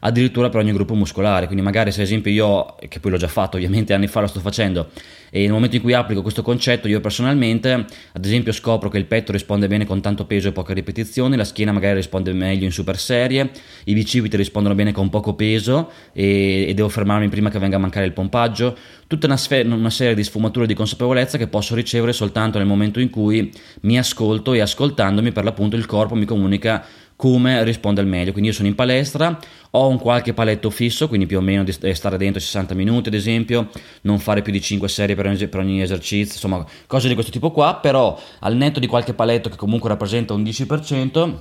addirittura 0.05 0.49
per 0.49 0.61
ogni 0.61 0.73
gruppo 0.73 0.95
muscolare. 0.95 1.47
Quindi, 1.47 1.65
magari 1.65 1.91
se 1.93 2.01
ad 2.01 2.07
esempio 2.07 2.31
io, 2.31 2.75
che 2.89 3.01
poi 3.01 3.11
l'ho 3.11 3.17
già 3.17 3.29
fatto 3.29 3.57
ovviamente 3.57 3.93
anni 3.93 4.07
fa, 4.07 4.21
lo 4.21 4.27
sto 4.27 4.41
facendo, 4.41 4.91
e 5.31 5.41
nel 5.41 5.53
momento 5.53 5.77
in 5.77 5.83
cui 5.83 5.95
applico 5.95 6.21
questo 6.21 6.43
concetto, 6.43 6.89
io 6.89 7.01
personalmente, 7.01 7.73
ad 8.13 8.25
esempio, 8.25 8.53
scopro 8.53 8.89
che 8.89 8.99
il 8.99 9.07
petto 9.07 9.33
risponde 9.33 9.67
bene 9.67 9.87
con 9.87 10.01
tanto 10.01 10.27
peso 10.27 10.49
e 10.49 10.53
poche 10.53 10.75
ripetizioni, 10.75 11.37
la 11.37 11.45
schiena 11.45 11.73
magari 11.73 11.95
risponde 11.95 12.33
meglio 12.33 12.65
in 12.65 12.73
super 12.73 12.99
serie, 12.99 13.51
i 13.85 13.95
bicipiti 13.95 14.37
rispondono 14.37 14.75
bene 14.75 14.93
con 14.93 15.09
poco 15.09 15.35
peso 15.35 15.91
e, 16.13 16.67
e 16.69 16.75
devo 16.75 16.89
fermarmi 16.91 17.29
prima 17.29 17.49
che 17.49 17.59
venga 17.59 17.77
a 17.77 17.81
mancare 17.81 18.05
il 18.05 18.13
pompaggio. 18.13 18.77
Tutta 19.07 19.27
una, 19.27 19.37
sfer- 19.37 19.67
una 19.67 19.91
serie 19.91 20.15
di 20.15 20.25
sfumature 20.25 20.67
di 20.67 20.75
consapevolezza 20.75 21.39
che 21.39 21.47
posso 21.47 21.75
ricevere 21.75 22.13
soltanto 22.13 22.59
nel 22.59 22.67
momento 22.67 23.01
in 23.01 23.09
cui 23.09 23.51
mi 23.83 23.99
ascolto 23.99 24.53
e 24.53 24.61
ascoltandomi 24.61 25.33
per 25.33 25.45
l'appunto 25.45 25.77
il 25.77 25.87
corpo 25.87 26.15
mi 26.15 26.25
comunica 26.25 26.85
come 27.23 27.63
risponde 27.63 28.01
al 28.01 28.09
meglio. 28.09 28.33
Quindi 28.33 28.51
io 28.51 28.57
sono 28.57 28.67
in 28.67 28.75
palestra, 28.75 29.39
ho 29.71 29.87
un 29.87 29.97
qualche 29.97 30.35
paletto 30.35 30.71
fisso, 30.71 31.07
quindi 31.07 31.27
più 31.27 31.39
o 31.39 31.41
meno 31.41 31.63
di 31.63 31.71
stare 31.71 32.17
dentro 32.17 32.41
60 32.41 32.75
minuti 32.75 33.11
ad 33.11 33.15
esempio, 33.15 33.69
non 34.01 34.19
fare 34.19 34.43
più 34.43 34.51
di 34.51 34.61
5 34.61 34.89
serie 34.89 35.15
per 35.15 35.27
ogni, 35.27 35.47
per 35.47 35.61
ogni 35.61 35.81
esercizio, 35.81 36.35
insomma 36.35 36.67
cose 36.89 37.07
di 37.07 37.15
questo 37.15 37.31
tipo 37.31 37.53
qua, 37.53 37.77
però 37.77 38.21
al 38.41 38.57
netto 38.57 38.81
di 38.81 38.89
qualche 38.89 39.15
paletto 39.15 39.49
che 39.49 39.55
comunque 39.55 39.89
rappresenta 39.89 40.35
un 40.35 40.43
10%, 40.43 41.35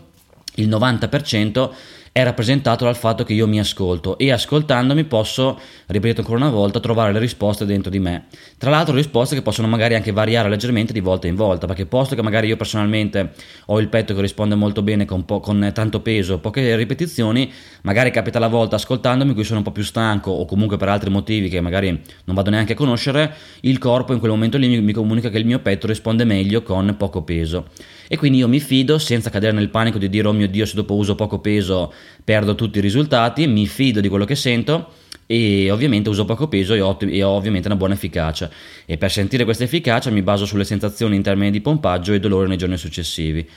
il 0.57 0.69
90% 0.69 1.69
è 2.13 2.24
rappresentato 2.24 2.84
dal 2.84 2.98
fatto 2.98 3.24
che 3.24 3.31
io 3.31 3.48
mi 3.48 3.58
ascolto 3.58 4.18
e 4.18 4.34
ascoltandomi 4.34 5.06
posso, 5.06 5.58
ripeto 5.86 6.19
ancora 6.19 6.40
una 6.40 6.50
volta, 6.50 6.81
trovare 6.81 7.13
le 7.13 7.19
risposte 7.19 7.66
dentro 7.66 7.90
di 7.90 8.00
me. 8.00 8.25
Tra 8.58 8.69
l'altro 8.69 8.94
risposte 8.94 9.34
che 9.34 9.42
possono 9.42 9.69
magari 9.69 9.96
anche 9.96 10.12
variare 10.12 10.50
leggermente 10.50 10.92
di 10.92 11.00
volta 11.00 11.28
in 11.28 11.36
volta, 11.36 11.68
perché 11.68 11.86
posto 11.86 12.16
che 12.16 12.22
magari 12.22 12.48
io 12.48 12.58
personalmente 12.58 13.31
ho 13.68 13.80
il 13.80 13.88
petto 13.88 14.13
che 14.13 14.19
risponde 14.19 14.56
molto 14.56 14.81
bene 14.81 15.06
con, 15.06 15.24
po- 15.24 15.40
con 15.40 15.72
tanto 15.74 16.02
peso, 16.02 16.40
poche 16.40 16.75
ripetizioni, 16.75 17.50
magari 17.84 18.12
capita 18.12 18.39
la 18.39 18.50
volta 18.50 18.75
ascoltandomi 18.75 19.34
cui 19.34 19.46
sono 19.46 19.60
un 19.60 19.63
po' 19.63 19.72
più 19.72 19.84
stanco 19.84 20.32
o 20.32 20.44
comunque 20.44 20.75
per 20.75 20.89
altri 20.89 21.10
motivi 21.10 21.48
che 21.48 21.62
magari 21.62 21.88
non 22.25 22.36
vado 22.36 22.50
neanche 22.50 22.74
a 22.74 22.75
conoscere, 22.75 23.34
il 23.62 23.77
corpo 23.77 24.12
in 24.12 24.20
quel 24.20 24.32
momento 24.32 24.58
lì 24.58 24.82
mi 24.82 24.91
comunica 24.91 25.30
che 25.30 25.38
il 25.38 25.46
mio 25.46 25.60
petto 25.60 25.88
risponde 25.88 26.25
meglio 26.25 26.62
con 26.62 26.94
poco 26.98 27.22
peso 27.22 27.68
e 28.10 28.18
quindi 28.18 28.39
io 28.39 28.50
mi 28.50 28.60
fido 28.60 28.98
senza 28.98 29.30
cadere 29.30 29.53
nel 29.53 29.70
panico 29.70 29.98
di 29.98 30.10
dire 30.10 30.27
oh 30.27 30.34
mio 30.34 30.50
dio 30.50 30.65
se 30.65 30.75
dopo 30.75 30.96
uso 30.96 31.15
poco 31.15 31.39
peso 31.39 31.94
perdo 32.24 32.55
tutti 32.55 32.77
i 32.77 32.81
risultati, 32.81 33.48
mi 33.48 33.67
fido 33.67 34.00
di 34.01 34.10
quello 34.10 34.25
che 34.25 34.36
sento 34.36 34.93
e 35.25 35.72
ovviamente 35.72 36.10
uso 36.10 36.25
poco 36.25 36.48
peso 36.48 36.74
e 36.74 36.81
ho, 36.81 36.98
e 37.00 37.24
ho, 37.24 37.29
ovviamente 37.29 37.67
una 37.67 37.77
buona 37.77 37.93
efficacia 37.93 38.50
e 38.86 38.98
per 38.98 39.10
sentire 39.12 39.46
questa 39.46 39.63
efficacia 39.63 40.10
mi 40.12 40.22
baso 40.22 40.46
sulle 40.46 40.65
sensazioni 40.65 41.15
in 41.15 41.22
termini 41.22 41.51
di 41.51 41.62
pompaggio 41.62 42.13
e 42.13 42.20
dolore 42.20 42.48
nei 42.48 42.58
giorni 42.58 42.77
successivi. 42.77 43.48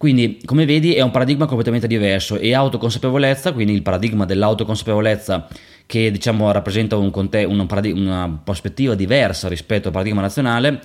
Quindi, 0.00 0.40
come 0.46 0.64
vedi, 0.64 0.94
è 0.94 1.02
un 1.02 1.10
paradigma 1.10 1.44
completamente 1.44 1.86
diverso 1.86 2.38
e 2.38 2.54
autoconsapevolezza, 2.54 3.52
quindi 3.52 3.74
il 3.74 3.82
paradigma 3.82 4.24
dell'autoconsapevolezza 4.24 5.46
che 5.84 6.10
diciamo 6.10 6.50
rappresenta 6.52 6.96
un 6.96 7.10
conte- 7.10 7.44
una, 7.44 7.66
paradig- 7.66 7.94
una 7.94 8.40
prospettiva 8.42 8.94
diversa 8.94 9.48
rispetto 9.48 9.88
al 9.88 9.92
paradigma 9.92 10.22
nazionale, 10.22 10.80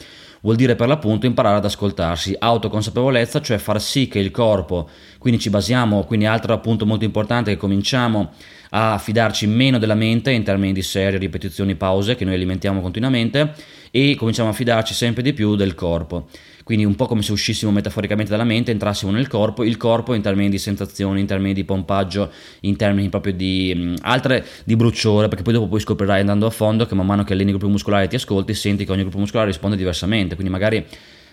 vuol 0.45 0.57
dire 0.57 0.75
per 0.75 0.87
l'appunto 0.87 1.25
imparare 1.25 1.57
ad 1.57 1.65
ascoltarsi, 1.65 2.35
autoconsapevolezza, 2.37 3.41
cioè 3.41 3.57
far 3.57 3.81
sì 3.81 4.07
che 4.07 4.19
il 4.19 4.29
corpo, 4.29 4.87
quindi 5.17 5.39
ci 5.39 5.49
basiamo, 5.49 6.03
quindi 6.03 6.27
altro 6.27 6.59
punto 6.59 6.85
molto 6.85 7.03
importante 7.03 7.49
che 7.49 7.57
cominciamo 7.57 8.31
a 8.77 8.97
fidarci 8.97 9.47
meno 9.47 9.77
della 9.77 9.95
mente 9.95 10.31
in 10.31 10.43
termini 10.43 10.73
di 10.73 10.81
serie, 10.81 11.17
ripetizioni, 11.17 11.75
pause 11.75 12.15
che 12.15 12.25
noi 12.25 12.33
alimentiamo 12.33 12.81
continuamente 12.81 13.53
e 13.89 14.15
cominciamo 14.17 14.49
a 14.49 14.51
fidarci 14.51 14.93
sempre 14.93 15.23
di 15.23 15.31
più 15.31 15.55
del 15.55 15.75
corpo. 15.75 16.27
Quindi 16.65 16.83
un 16.83 16.95
po' 16.95 17.05
come 17.05 17.21
se 17.21 17.31
uscissimo 17.31 17.71
metaforicamente 17.71 18.31
dalla 18.31 18.43
mente, 18.43 18.71
entrassimo 18.71 19.11
nel 19.11 19.27
corpo, 19.27 19.63
il 19.63 19.77
corpo 19.77 20.13
in 20.13 20.21
termini 20.21 20.49
di 20.49 20.57
sensazioni, 20.57 21.21
in 21.21 21.25
termini 21.25 21.53
di 21.53 21.63
pompaggio, 21.63 22.29
in 22.61 22.75
termini 22.75 23.07
proprio 23.07 23.31
di 23.31 23.71
mh, 23.73 23.81
mm, 23.81 23.95
altre 24.01 24.45
di 24.65 24.75
bruciore, 24.75 25.29
perché 25.29 25.43
poi 25.43 25.53
dopo 25.53 25.67
poi 25.67 25.79
scoprirai 25.79 26.19
andando 26.19 26.45
a 26.45 26.49
fondo 26.49 26.85
che 26.85 26.95
man 26.95 27.05
mano 27.05 27.23
che 27.23 27.31
alleni 27.31 27.51
il 27.51 27.57
gruppo 27.57 27.71
muscolare 27.71 28.07
ti 28.09 28.15
ascolti, 28.15 28.53
senti 28.53 28.83
che 28.83 28.91
ogni 28.91 29.03
gruppo 29.03 29.19
muscolare 29.19 29.51
risponde 29.51 29.77
diversamente, 29.77 30.35
quindi 30.35 30.51
magari 30.51 30.85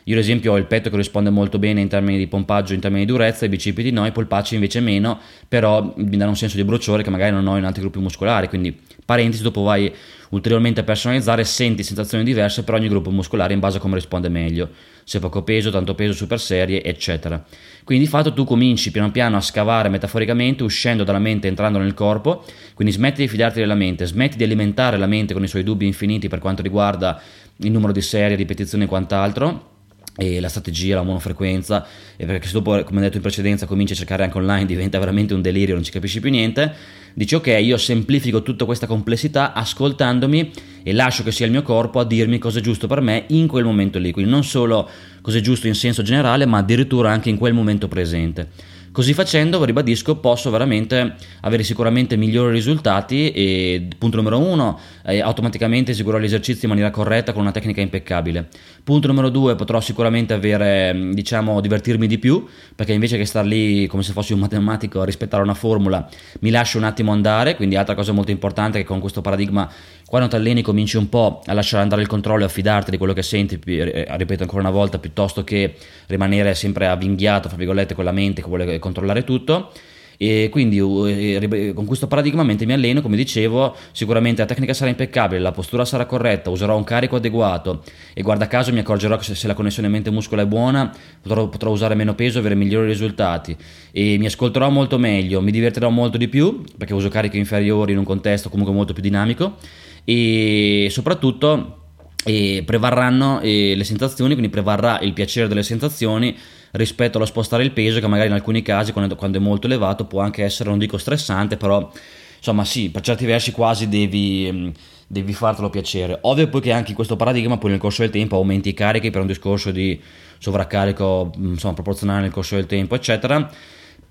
io 0.05 0.15
ad 0.15 0.21
esempio 0.21 0.53
ho 0.53 0.57
il 0.57 0.65
petto 0.65 0.91
che 0.91 0.97
risponde 0.97 1.31
molto 1.31 1.59
bene 1.59 1.81
in 1.81 1.89
termini 1.89 2.19
di 2.19 2.27
pompaggio, 2.27 2.75
in 2.75 2.81
termini 2.81 3.05
di 3.05 3.11
durezza, 3.11 3.45
i 3.45 3.49
bicipiti 3.49 3.91
no, 3.91 4.07
i 4.07 4.13
polpacci 4.13 4.55
invece 4.55 4.81
meno, 4.81 5.19
però 5.47 5.93
mi 5.97 6.17
danno 6.17 6.31
un 6.31 6.37
senso 6.37 6.57
di 6.57 6.65
bruciore 6.65 7.03
che 7.03 7.11
magari 7.11 7.33
non 7.33 7.47
ho 7.47 7.57
in 7.57 7.65
altri 7.65 7.83
gruppi 7.83 7.99
muscolari, 7.99 8.49
quindi 8.49 8.77
Parentesi, 9.05 9.43
dopo 9.43 9.63
vai 9.63 9.93
ulteriormente 10.31 10.81
a 10.81 10.85
personalizzare, 10.85 11.45
senti 11.45 11.83
sensazioni 11.83 12.23
diverse 12.23 12.63
per 12.63 12.75
ogni 12.75 12.89
gruppo 12.89 13.11
muscolare 13.11 13.53
in 13.53 13.59
base 13.59 13.79
a 13.79 13.81
come 13.81 13.97
risponde 13.97 14.29
meglio, 14.29 14.71
se 15.03 15.19
poco 15.19 15.43
peso, 15.43 15.71
tanto 15.71 15.95
peso, 15.95 16.13
super 16.13 16.39
serie, 16.39 16.83
eccetera. 16.85 17.45
Quindi 17.83 18.05
di 18.05 18.11
fatto 18.11 18.33
tu 18.33 18.45
cominci 18.45 18.93
piano 18.93 19.11
piano 19.11 19.37
a 19.37 19.41
scavare 19.41 19.89
metaforicamente, 19.89 20.63
uscendo 20.63 21.03
dalla 21.03 21.19
mente, 21.19 21.49
entrando 21.49 21.79
nel 21.79 21.95
corpo, 21.95 22.45
quindi 22.75 22.95
smetti 22.95 23.23
di 23.23 23.29
fidarti 23.29 23.59
della 23.59 23.75
mente, 23.75 24.07
smetti 24.07 24.37
di 24.37 24.45
alimentare 24.45 24.97
la 24.97 25.07
mente 25.07 25.35
con 25.35 25.43
i 25.43 25.49
suoi 25.49 25.65
dubbi 25.65 25.85
infiniti 25.85 26.29
per 26.29 26.39
quanto 26.39 26.63
riguarda 26.63 27.21
il 27.57 27.73
numero 27.73 27.93
di 27.93 28.01
serie, 28.01 28.37
ripetizioni 28.37 28.85
e 28.85 28.87
quant'altro 28.87 29.71
e 30.17 30.41
la 30.41 30.49
strategia, 30.49 30.97
la 30.97 31.03
monofrequenza, 31.03 31.87
e 32.17 32.27
perché 32.27 32.47
se 32.47 32.53
dopo, 32.53 32.83
come 32.85 33.01
detto 33.01 33.17
in 33.17 33.23
precedenza, 33.23 33.67
cominci 33.67 33.95
a 33.95 33.97
cercare 33.97 34.25
anche 34.25 34.37
online, 34.37 34.67
diventa 34.67 34.99
veramente 34.99 35.35
un 35.35 35.41
delirio, 35.41 35.75
non 35.75 35.85
ci 35.85 35.91
capisci 35.91 36.21
più 36.21 36.31
niente, 36.31 36.73
dici 37.15 37.35
ok, 37.35 37.47
io 37.61 37.77
semplifico 37.77 38.43
tutta 38.43 38.65
questa 38.65 38.87
complessità 38.87 39.53
ascoltandomi 39.53 40.51
e 40.83 40.93
lascio 40.93 41.23
che 41.23 41.33
sia 41.33 41.47
il 41.47 41.53
mio 41.53 41.63
corpo 41.63 41.99
a 41.99 42.05
dirmi 42.05 42.39
cosa 42.39 42.59
è 42.59 42.63
giusto 42.63 42.87
per 42.87 43.01
me 43.01 43.25
in 43.29 43.47
quel 43.47 43.65
momento 43.65 43.99
lì, 43.99 44.13
quindi 44.13 44.31
non 44.31 44.45
solo 44.45 44.89
cosa 45.21 45.39
è 45.39 45.41
giusto 45.41 45.67
in 45.67 45.75
senso 45.75 46.03
generale, 46.03 46.47
ma 46.47 46.59
addirittura 46.59 47.11
anche 47.11 47.31
in 47.31 47.39
quel 47.39 47.55
momento 47.55 47.89
presente. 47.89 48.49
Così 48.93 49.15
facendo, 49.15 49.65
ribadisco, 49.65 50.17
posso 50.17 50.51
veramente 50.51 51.15
avere 51.41 51.63
sicuramente 51.63 52.19
migliori 52.19 52.53
risultati 52.53 53.31
e 53.31 53.89
punto 53.97 54.19
numero 54.19 54.39
uno, 54.39 54.79
eh, 55.07 55.19
automaticamente 55.23 55.93
eseguirò 55.93 56.19
gli 56.19 56.25
esercizi 56.25 56.67
in 56.67 56.69
maniera 56.69 56.91
corretta 56.91 57.33
con 57.33 57.41
una 57.41 57.53
tecnica 57.53 57.81
impeccabile. 57.81 58.49
Punto 58.85 59.07
numero 59.07 59.31
due, 59.31 59.55
potrò 59.55 59.81
sicuramente 59.81 60.35
avere, 60.35 60.93
mm, 60.93 61.13
diciamo, 61.13 61.63
divertirmi 61.63 62.07
di 62.07 62.19
più, 62.19 62.47
perché 62.77 62.93
invece 62.93 63.17
che 63.17 63.25
star 63.25 63.47
lì 63.47 63.87
come 63.87 64.03
se 64.03 64.13
fossi 64.13 64.35
un 64.35 64.41
matematico 64.41 65.01
a 65.01 65.07
rispettare 65.07 65.43
una 65.43 65.55
formula, 65.55 66.07
mi 66.41 66.51
lascio 66.51 66.77
un 66.77 66.85
attimo 66.85 67.13
andare, 67.13 67.57
quindi 67.57 67.77
altra 67.77 67.95
cosa 67.95 68.13
molto 68.13 68.31
importante 68.31 68.77
è 68.77 68.83
che 68.83 68.87
con 68.87 69.01
questo 69.01 69.23
paradigma 69.23 69.71
quando 70.13 70.29
ti 70.29 70.37
alleni 70.37 70.61
cominci 70.61 70.99
un 70.99 71.09
po' 71.09 71.41
a 71.47 71.55
lasciare 71.55 71.83
andare 71.83 72.03
il 72.03 72.07
controllo 72.07 72.43
e 72.43 72.45
a 72.45 72.51
fidarti 72.51 72.91
di 72.91 72.99
quello 72.99 73.15
che 73.15 73.23
senti, 73.23 73.59
eh, 73.65 74.07
ripeto 74.11 74.43
ancora 74.43 74.61
una 74.61 74.71
volta, 74.71 74.99
piuttosto 74.99 75.43
che 75.43 75.75
rimanere 76.09 76.55
sempre 76.55 76.87
avvinghiato, 76.87 77.49
fra 77.49 77.57
virgolette, 77.57 77.95
con 77.95 78.05
la 78.05 78.13
mente 78.13 78.43
che 78.43 78.49
vuole 78.49 78.79
controllare 78.83 79.25
tutto. 79.25 79.73
E 80.19 80.51
quindi 80.53 80.79
con 80.79 81.85
questo 81.85 82.07
paradigma 82.07 82.45
mentre 82.45 82.65
mi 82.65 82.75
alleno, 82.75 83.01
come 83.03 83.17
dicevo, 83.17 83.75
sicuramente 83.91 84.41
la 84.41 84.47
tecnica 84.47 84.73
sarà 84.73 84.89
impeccabile, 84.89 85.41
la 85.41 85.51
postura 85.51 85.85
sarà 85.85 86.07
corretta, 86.07 86.49
userò 86.49 86.77
un 86.77 86.85
carico 86.85 87.17
adeguato. 87.17 87.83
E 88.15 88.23
guarda 88.23 88.47
caso 88.47 88.73
mi 88.73 88.79
accorgerò 88.79 89.17
che 89.17 89.35
se 89.35 89.47
la 89.49 89.55
connessione 89.55 89.89
mente-muscolo 89.89 90.43
è 90.43 90.47
buona 90.47 90.95
potrò, 91.21 91.49
potrò 91.49 91.71
usare 91.71 91.97
meno 91.97 92.15
peso 92.15 92.37
e 92.37 92.41
avere 92.41 92.55
migliori 92.55 92.87
risultati. 92.87 93.57
E 93.91 94.17
mi 94.17 94.27
ascolterò 94.27 94.71
molto 94.71 94.97
meglio, 94.97 95.41
mi 95.41 95.51
divertirò 95.51 95.91
molto 95.91 96.19
di 96.19 96.29
più 96.29 96.63
perché 96.79 96.95
uso 96.95 97.09
carichi 97.09 97.39
inferiori 97.39 97.91
in 97.91 97.99
un 97.99 98.05
contesto 98.05 98.49
comunque 98.49 98.73
molto 98.73 98.93
più 98.93 99.03
dinamico. 99.03 99.57
E 100.05 100.87
soprattutto 100.89 101.79
e 102.25 102.63
prevarranno 102.65 103.41
le 103.43 103.83
sensazioni, 103.83 104.35
quindi 104.35 104.53
prevarrà 104.53 105.01
il 105.01 105.13
piacere 105.15 105.49
delle 105.49 105.65
sensazioni 105.65 106.37
rispetto 106.73 107.17
allo 107.17 107.27
spostare 107.27 107.63
il 107.63 107.73
peso 107.73 108.01
che 108.01 108.07
magari 108.07 108.29
in 108.29 108.35
alcuni 108.35 108.63
casi 108.63 108.93
quando, 108.93 109.17
quando, 109.17 109.39
è 109.39 109.41
molto 109.41 109.67
elevato 109.67 110.05
può 110.05 110.21
anche 110.21 110.45
essere, 110.45 110.69
non 110.69 110.79
dico 110.79 110.99
stressante, 110.99 111.57
però 111.57 111.91
insomma 112.37 112.65
sì, 112.65 112.91
per 112.91 113.03
certi 113.03 113.25
versi 113.25 113.53
quasi 113.53 113.89
devi, 113.89 114.49
mm, 114.51 114.69
devi 115.07 115.33
fartelo 115.33 115.71
piacere. 115.71 116.19
Ovvio 116.23 116.49
poi 116.49 116.61
che 116.61 116.73
anche 116.73 116.91
in 116.91 116.97
questo 116.97 117.17
paradigma 117.17 117.59
poi 117.59 117.71
nel 117.71 117.81
corso 117.81 118.03
del 118.03 118.11
tempo 118.11 118.37
aumenti 118.37 118.71
i 118.71 118.75
carichi 118.75 119.11
per 119.11 119.21
un 119.21 119.27
discorso 119.27 119.71
di 119.71 120.01
sovraccarico 120.39 121.33
mm, 121.37 121.53
insomma, 121.53 121.75
proporzionale 121.75 122.23
nel 122.23 122.31
corso 122.31 122.57
del 122.57 122.67
tempo, 122.67 122.95
eccetera 122.95 123.51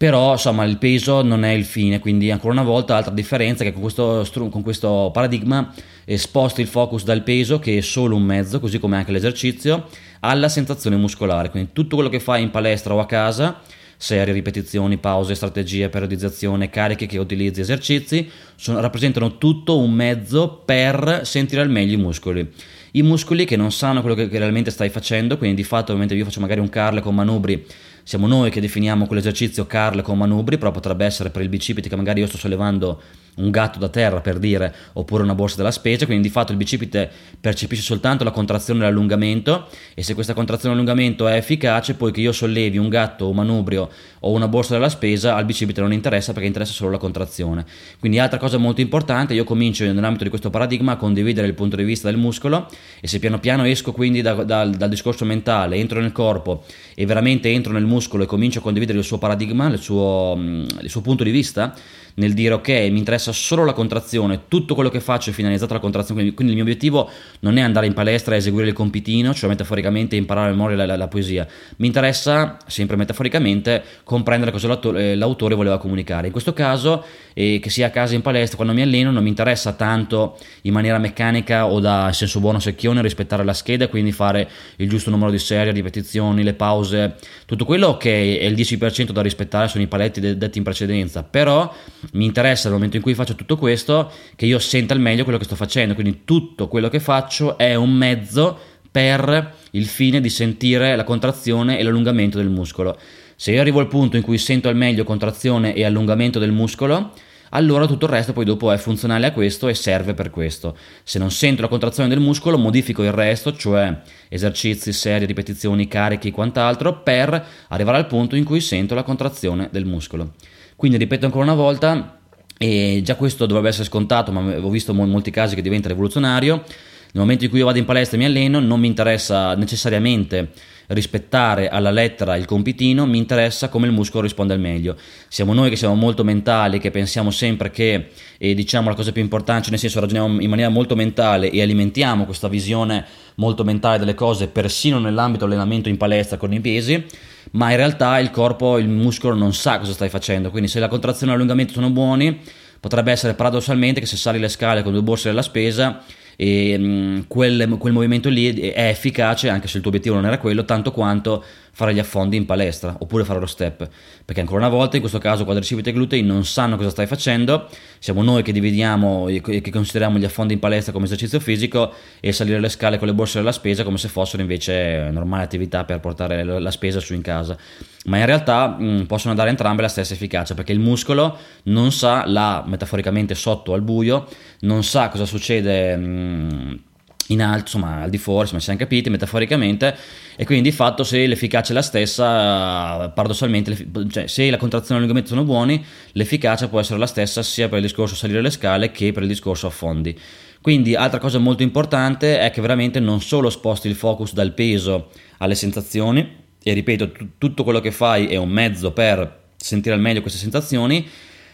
però 0.01 0.31
insomma 0.31 0.63
il 0.63 0.79
peso 0.79 1.21
non 1.21 1.43
è 1.43 1.51
il 1.51 1.63
fine, 1.63 1.99
quindi 1.99 2.31
ancora 2.31 2.53
una 2.53 2.63
volta 2.63 2.95
altra 2.95 3.13
differenza 3.13 3.61
è 3.61 3.67
che 3.67 3.71
con 3.71 3.83
questo, 3.83 4.25
con 4.49 4.63
questo 4.63 5.11
paradigma 5.13 5.71
eh, 6.05 6.17
sposti 6.17 6.61
il 6.61 6.65
focus 6.65 7.03
dal 7.03 7.21
peso 7.21 7.59
che 7.59 7.77
è 7.77 7.81
solo 7.81 8.15
un 8.15 8.23
mezzo, 8.23 8.59
così 8.59 8.79
come 8.79 8.97
anche 8.97 9.11
l'esercizio, 9.11 9.89
alla 10.21 10.49
sensazione 10.49 10.95
muscolare, 10.95 11.51
quindi 11.51 11.69
tutto 11.71 11.93
quello 11.97 12.09
che 12.09 12.19
fai 12.19 12.41
in 12.41 12.49
palestra 12.49 12.95
o 12.95 12.99
a 12.99 13.05
casa, 13.05 13.61
serie, 13.95 14.33
ripetizioni, 14.33 14.97
pause, 14.97 15.35
strategie, 15.35 15.89
periodizzazione, 15.89 16.71
cariche 16.71 17.05
che 17.05 17.19
utilizzi, 17.19 17.61
esercizi, 17.61 18.27
sono, 18.55 18.79
rappresentano 18.79 19.37
tutto 19.37 19.77
un 19.77 19.91
mezzo 19.91 20.63
per 20.65 21.21
sentire 21.25 21.61
al 21.61 21.69
meglio 21.69 21.93
i 21.93 22.01
muscoli. 22.01 22.51
I 22.93 23.03
muscoli 23.03 23.45
che 23.45 23.55
non 23.55 23.71
sanno 23.71 24.01
quello 24.01 24.15
che, 24.15 24.27
che 24.27 24.39
realmente 24.39 24.71
stai 24.71 24.89
facendo, 24.89 25.37
quindi 25.37 25.57
di 25.57 25.63
fatto 25.63 25.95
mentre 25.95 26.17
io 26.17 26.25
faccio 26.25 26.39
magari 26.39 26.59
un 26.59 26.71
curl 26.71 27.01
con 27.01 27.13
manubri 27.13 27.63
siamo 28.11 28.27
noi 28.27 28.49
che 28.49 28.59
definiamo 28.59 29.07
quell'esercizio 29.07 29.65
curl 29.65 30.01
con 30.01 30.17
manubri, 30.17 30.57
però 30.57 30.71
potrebbe 30.71 31.05
essere 31.05 31.29
per 31.29 31.43
il 31.43 31.47
bicipite 31.47 31.87
che 31.87 31.95
magari 31.95 32.19
io 32.19 32.27
sto 32.27 32.37
sollevando 32.37 33.01
un 33.35 33.49
gatto 33.49 33.79
da 33.79 33.87
terra 33.87 34.19
per 34.19 34.37
dire, 34.37 34.73
oppure 34.93 35.23
una 35.23 35.33
borsa 35.33 35.55
della 35.55 35.71
specie, 35.71 36.05
quindi 36.05 36.27
di 36.27 36.33
fatto 36.33 36.51
il 36.51 36.57
bicipite 36.57 37.09
percepisce 37.39 37.83
soltanto 37.83 38.25
la 38.25 38.31
contrazione 38.31 38.81
e 38.81 38.83
l'allungamento 38.83 39.67
e 39.93 40.03
se 40.03 40.13
questa 40.13 40.33
contrazione 40.33 40.73
e 40.73 40.77
allungamento 40.77 41.27
è 41.27 41.35
efficace, 41.35 41.93
poi 41.93 42.11
che 42.11 42.19
io 42.19 42.33
sollevi 42.33 42.77
un 42.77 42.89
gatto 42.89 43.29
un 43.29 43.35
manubrio 43.35 43.89
o 44.19 44.31
una 44.31 44.49
borsa 44.49 44.73
della 44.73 44.89
spesa, 44.89 45.35
al 45.35 45.45
bicipite 45.45 45.79
non 45.79 45.93
interessa 45.93 46.33
perché 46.33 46.47
interessa 46.47 46.73
solo 46.73 46.91
la 46.91 46.97
contrazione. 46.97 47.65
Quindi 47.99 48.19
altra 48.19 48.37
cosa 48.37 48.57
molto 48.57 48.81
importante, 48.81 49.33
io 49.33 49.45
comincio 49.45 49.85
nell'ambito 49.85 50.25
di 50.25 50.29
questo 50.29 50.49
paradigma 50.49 50.91
a 50.91 50.97
condividere 50.97 51.47
il 51.47 51.53
punto 51.53 51.77
di 51.77 51.83
vista 51.83 52.09
del 52.09 52.19
muscolo 52.19 52.67
e 52.99 53.07
se 53.07 53.19
piano 53.19 53.39
piano 53.39 53.63
esco 53.63 53.93
quindi 53.93 54.21
da, 54.21 54.33
da, 54.43 54.65
dal 54.65 54.89
discorso 54.89 55.23
mentale, 55.23 55.77
entro 55.77 56.01
nel 56.01 56.11
corpo 56.11 56.65
e 56.93 57.05
veramente 57.05 57.49
entro 57.49 57.71
nel 57.71 57.85
muscolo 57.85 57.99
e 58.23 58.25
comincio 58.25 58.59
a 58.59 58.61
condividere 58.61 58.97
il 58.97 59.03
suo 59.03 59.17
paradigma, 59.17 59.67
il 59.67 59.79
suo, 59.79 60.35
il 60.37 60.89
suo 60.89 61.01
punto 61.01 61.23
di 61.23 61.31
vista, 61.31 61.73
nel 62.15 62.33
dire 62.33 62.55
ok, 62.55 62.69
mi 62.69 62.97
interessa 62.97 63.31
solo 63.31 63.63
la 63.65 63.73
contrazione, 63.73 64.41
tutto 64.47 64.75
quello 64.75 64.89
che 64.89 64.99
faccio 64.99 65.29
è 65.29 65.33
finalizzato 65.33 65.71
alla 65.73 65.81
contrazione, 65.81 66.33
quindi 66.33 66.53
il 66.53 66.53
mio 66.53 66.63
obiettivo 66.63 67.09
non 67.39 67.57
è 67.57 67.61
andare 67.61 67.85
in 67.85 67.93
palestra 67.93 68.35
e 68.35 68.37
eseguire 68.37 68.67
il 68.67 68.73
compitino, 68.73 69.33
cioè 69.33 69.49
metaforicamente 69.49 70.15
imparare 70.15 70.47
a 70.47 70.51
memoria 70.51 70.77
la, 70.77 70.85
la, 70.85 70.95
la, 70.97 71.07
poesia, 71.07 71.47
mi 71.77 71.87
interessa, 71.87 72.57
sempre 72.67 72.95
metaforicamente, 72.95 73.83
comprendere 74.03 74.51
cosa 74.51 74.67
l'autore, 74.67 75.11
eh, 75.11 75.15
l'autore 75.15 75.55
voleva 75.55 75.77
comunicare. 75.77 76.27
In 76.27 76.31
questo 76.31 76.53
caso, 76.53 77.03
eh, 77.33 77.59
che 77.61 77.69
sia 77.69 77.87
a 77.87 77.89
casa 77.89 78.15
in 78.15 78.21
palestra, 78.21 78.55
quando 78.55 78.73
mi 78.73 78.81
alleno, 78.81 79.11
non 79.11 79.23
mi 79.23 79.29
interessa 79.29 79.73
tanto 79.73 80.37
in 80.63 80.73
maniera 80.73 80.97
meccanica 80.97 81.67
o 81.67 81.79
da 81.79 82.11
senso 82.13 82.39
buono 82.39 82.59
secchione 82.59 83.01
rispettare 83.01 83.43
la 83.43 83.53
scheda, 83.53 83.87
quindi 83.87 84.11
fare 84.11 84.49
il 84.77 84.89
giusto 84.89 85.09
numero 85.09 85.31
di 85.31 85.39
serie, 85.39 85.71
ripetizioni, 85.71 86.43
le 86.43 86.53
pause, 86.53 87.15
tutto 87.45 87.65
quello 87.65 87.97
che 87.97 88.39
è 88.39 88.45
il 88.45 88.55
10% 88.55 89.11
da 89.11 89.21
rispettare 89.21 89.67
sono 89.67 89.83
i 89.83 89.87
paletti 89.87 90.37
detti 90.37 90.57
in 90.57 90.63
precedenza, 90.63 91.23
però 91.23 91.73
mi 92.13 92.25
interessa 92.25 92.63
nel 92.63 92.73
momento 92.73 92.97
in 92.97 93.01
cui 93.01 93.13
faccio 93.13 93.35
tutto 93.35 93.57
questo 93.57 94.11
che 94.35 94.45
io 94.45 94.59
senta 94.59 94.93
al 94.93 94.99
meglio 94.99 95.23
quello 95.23 95.37
che 95.37 95.45
sto 95.45 95.55
facendo, 95.55 95.93
quindi 95.93 96.21
tutto 96.25 96.67
quello 96.67 96.89
che 96.89 96.99
faccio 96.99 97.57
è 97.57 97.75
un 97.75 97.91
mezzo 97.91 98.57
per 98.91 99.55
il 99.71 99.85
fine 99.85 100.19
di 100.19 100.29
sentire 100.29 100.95
la 100.95 101.03
contrazione 101.03 101.79
e 101.79 101.83
l'allungamento 101.83 102.37
del 102.37 102.49
muscolo. 102.49 102.97
Se 103.35 103.51
io 103.51 103.61
arrivo 103.61 103.79
al 103.79 103.87
punto 103.87 104.17
in 104.17 104.23
cui 104.23 104.37
sento 104.37 104.67
al 104.67 104.75
meglio 104.75 105.03
contrazione 105.03 105.73
e 105.73 105.83
allungamento 105.83 106.37
del 106.37 106.51
muscolo, 106.51 107.11
allora 107.53 107.85
tutto 107.85 108.05
il 108.05 108.11
resto 108.11 108.33
poi 108.33 108.45
dopo 108.45 108.71
è 108.71 108.77
funzionale 108.77 109.27
a 109.27 109.31
questo 109.31 109.67
e 109.67 109.73
serve 109.73 110.13
per 110.13 110.29
questo. 110.29 110.77
Se 111.03 111.19
non 111.19 111.31
sento 111.31 111.61
la 111.61 111.67
contrazione 111.67 112.07
del 112.07 112.19
muscolo, 112.19 112.57
modifico 112.57 113.03
il 113.03 113.11
resto, 113.11 113.55
cioè 113.55 114.01
esercizi, 114.29 114.93
serie, 114.93 115.27
ripetizioni, 115.27 115.87
carichi 115.87 116.29
e 116.29 116.31
quant'altro, 116.31 117.01
per 117.01 117.45
arrivare 117.69 117.97
al 117.97 118.07
punto 118.07 118.35
in 118.35 118.43
cui 118.43 118.61
sento 118.61 118.95
la 118.95 119.03
contrazione 119.03 119.69
del 119.71 119.85
muscolo. 119.85 120.33
Quindi 120.81 120.97
ripeto 120.97 121.27
ancora 121.27 121.43
una 121.43 121.53
volta, 121.53 122.17
e 122.57 123.01
già 123.03 123.13
questo 123.13 123.45
dovrebbe 123.45 123.67
essere 123.67 123.83
scontato, 123.83 124.31
ma 124.31 124.57
ho 124.57 124.69
visto 124.71 124.93
in 124.93 125.09
molti 125.11 125.29
casi 125.29 125.53
che 125.53 125.61
diventa 125.61 125.87
rivoluzionario. 125.89 126.55
Nel 126.55 127.21
momento 127.21 127.43
in 127.43 127.51
cui 127.51 127.59
io 127.59 127.65
vado 127.65 127.77
in 127.77 127.85
palestra 127.85 128.17
e 128.17 128.19
mi 128.19 128.25
alleno, 128.25 128.59
non 128.59 128.79
mi 128.79 128.87
interessa 128.87 129.53
necessariamente 129.53 130.49
rispettare 130.93 131.69
alla 131.69 131.91
lettera 131.91 132.35
il 132.35 132.45
compitino, 132.45 133.05
mi 133.05 133.17
interessa 133.17 133.69
come 133.69 133.87
il 133.87 133.93
muscolo 133.93 134.23
risponde 134.23 134.53
al 134.53 134.59
meglio. 134.59 134.95
Siamo 135.27 135.53
noi 135.53 135.69
che 135.69 135.75
siamo 135.75 135.95
molto 135.95 136.23
mentali, 136.23 136.79
che 136.79 136.91
pensiamo 136.91 137.31
sempre 137.31 137.71
che 137.71 138.09
eh, 138.37 138.53
diciamo 138.53 138.89
la 138.89 138.95
cosa 138.95 139.11
più 139.11 139.21
importante, 139.21 139.63
cioè 139.63 139.71
nel 139.71 139.79
senso 139.79 139.99
ragioniamo 139.99 140.41
in 140.41 140.49
maniera 140.49 140.69
molto 140.69 140.95
mentale 140.95 141.49
e 141.49 141.61
alimentiamo 141.61 142.25
questa 142.25 142.47
visione 142.47 143.05
molto 143.35 143.63
mentale 143.63 143.99
delle 143.99 144.13
cose, 144.13 144.47
persino 144.47 144.99
nell'ambito 144.99 145.45
dell'allenamento 145.45 145.89
in 145.89 145.97
palestra 145.97 146.37
con 146.37 146.53
i 146.53 146.59
pesi 146.59 147.05
ma 147.51 147.71
in 147.71 147.77
realtà 147.77 148.19
il 148.19 148.29
corpo, 148.29 148.77
il 148.77 148.87
muscolo 148.87 149.35
non 149.35 149.53
sa 149.53 149.79
cosa 149.79 149.91
stai 149.91 150.09
facendo, 150.09 150.51
quindi 150.51 150.69
se 150.69 150.79
la 150.79 150.87
contrazione 150.87 151.31
e 151.31 151.35
l'allungamento 151.35 151.73
sono 151.73 151.89
buoni, 151.89 152.39
potrebbe 152.79 153.11
essere 153.11 153.33
paradossalmente 153.33 153.99
che 153.99 154.05
se 154.05 154.15
sali 154.15 154.39
le 154.39 154.47
scale 154.47 154.83
con 154.83 154.91
due 154.93 155.01
borse 155.01 155.29
della 155.29 155.41
spesa 155.41 156.03
e, 156.43 156.75
mh, 156.75 157.25
quel, 157.27 157.77
quel, 157.77 157.93
movimento 157.93 158.27
lì 158.27 158.51
è 158.51 158.87
efficace 158.87 159.47
anche 159.47 159.67
se 159.67 159.75
il 159.75 159.83
tuo 159.83 159.91
obiettivo 159.91 160.15
non 160.15 160.25
era 160.25 160.39
quello 160.39 160.65
tanto 160.65 160.91
quanto 160.91 161.43
fare 161.73 161.93
gli 161.93 161.99
affondi 161.99 162.35
in 162.35 162.45
palestra 162.45 162.95
oppure 162.99 163.23
fare 163.23 163.39
lo 163.39 163.45
step, 163.45 163.89
perché 164.25 164.41
ancora 164.41 164.59
una 164.59 164.69
volta 164.69 164.97
in 164.97 165.01
questo 165.01 165.19
caso 165.19 165.45
quadricipiti 165.45 165.89
e 165.89 165.93
glutei 165.93 166.21
non 166.21 166.45
sanno 166.45 166.75
cosa 166.75 166.89
stai 166.89 167.07
facendo, 167.07 167.69
siamo 167.99 168.21
noi 168.21 168.43
che 168.43 168.51
dividiamo 168.51 169.27
e 169.29 169.41
che 169.41 169.71
consideriamo 169.71 170.17
gli 170.17 170.25
affondi 170.25 170.53
in 170.53 170.59
palestra 170.59 170.91
come 170.91 171.05
esercizio 171.05 171.39
fisico 171.39 171.93
e 172.19 172.31
salire 172.33 172.59
le 172.59 172.69
scale 172.69 172.97
con 172.97 173.07
le 173.07 173.13
borse 173.13 173.39
della 173.39 173.53
spesa 173.53 173.83
come 173.83 173.97
se 173.97 174.09
fossero 174.09 174.41
invece 174.41 175.09
normali 175.11 175.43
attività 175.43 175.85
per 175.85 175.99
portare 175.99 176.43
la 176.43 176.71
spesa 176.71 176.99
su 176.99 177.13
in 177.13 177.21
casa, 177.21 177.57
ma 178.05 178.17
in 178.17 178.25
realtà 178.25 178.67
mh, 178.67 179.05
possono 179.05 179.33
dare 179.33 179.49
entrambe 179.49 179.81
la 179.81 179.87
stessa 179.87 180.13
efficacia 180.13 180.53
perché 180.53 180.73
il 180.73 180.79
muscolo 180.79 181.37
non 181.63 181.91
sa 181.91 182.25
là 182.27 182.63
metaforicamente 182.67 183.33
sotto 183.33 183.73
al 183.73 183.81
buio, 183.81 184.27
non 184.61 184.83
sa 184.83 185.07
cosa 185.07 185.25
succede 185.25 185.95
mh, 185.95 186.79
in 187.27 187.41
alto, 187.41 187.61
insomma 187.61 188.01
al 188.01 188.09
di 188.09 188.17
fuori, 188.17 188.47
se 188.47 188.55
mi 188.55 188.61
siamo 188.61 188.79
capiti, 188.79 189.09
metaforicamente, 189.09 189.95
e 190.35 190.45
quindi 190.45 190.69
di 190.69 190.75
fatto 190.75 191.03
se 191.03 191.25
l'efficacia 191.25 191.71
è 191.71 191.75
la 191.75 191.81
stessa, 191.81 193.09
paradossalmente, 193.09 193.87
cioè 194.09 194.27
se 194.27 194.49
la 194.49 194.57
contrazione 194.57 194.95
e 194.95 195.01
l'allungamento 195.01 195.29
sono 195.29 195.45
buoni, 195.45 195.83
l'efficacia 196.13 196.67
può 196.67 196.79
essere 196.79 196.99
la 196.99 197.07
stessa 197.07 197.43
sia 197.43 197.69
per 197.69 197.77
il 197.77 197.83
discorso 197.85 198.15
salire 198.15 198.41
le 198.41 198.49
scale 198.49 198.91
che 198.91 199.11
per 199.11 199.23
il 199.23 199.29
discorso 199.29 199.67
affondi. 199.67 200.17
Quindi 200.61 200.95
altra 200.95 201.19
cosa 201.19 201.39
molto 201.39 201.63
importante 201.63 202.39
è 202.39 202.51
che 202.51 202.61
veramente 202.61 202.99
non 202.99 203.21
solo 203.21 203.49
sposti 203.49 203.87
il 203.87 203.95
focus 203.95 204.33
dal 204.33 204.53
peso 204.53 205.09
alle 205.37 205.55
sensazioni, 205.55 206.39
e 206.63 206.73
ripeto, 206.73 207.11
t- 207.11 207.27
tutto 207.37 207.63
quello 207.63 207.79
che 207.79 207.91
fai 207.91 208.27
è 208.27 208.35
un 208.35 208.49
mezzo 208.49 208.91
per 208.91 209.39
sentire 209.55 209.95
al 209.95 210.01
meglio 210.01 210.21
queste 210.21 210.37
sensazioni, 210.39 211.07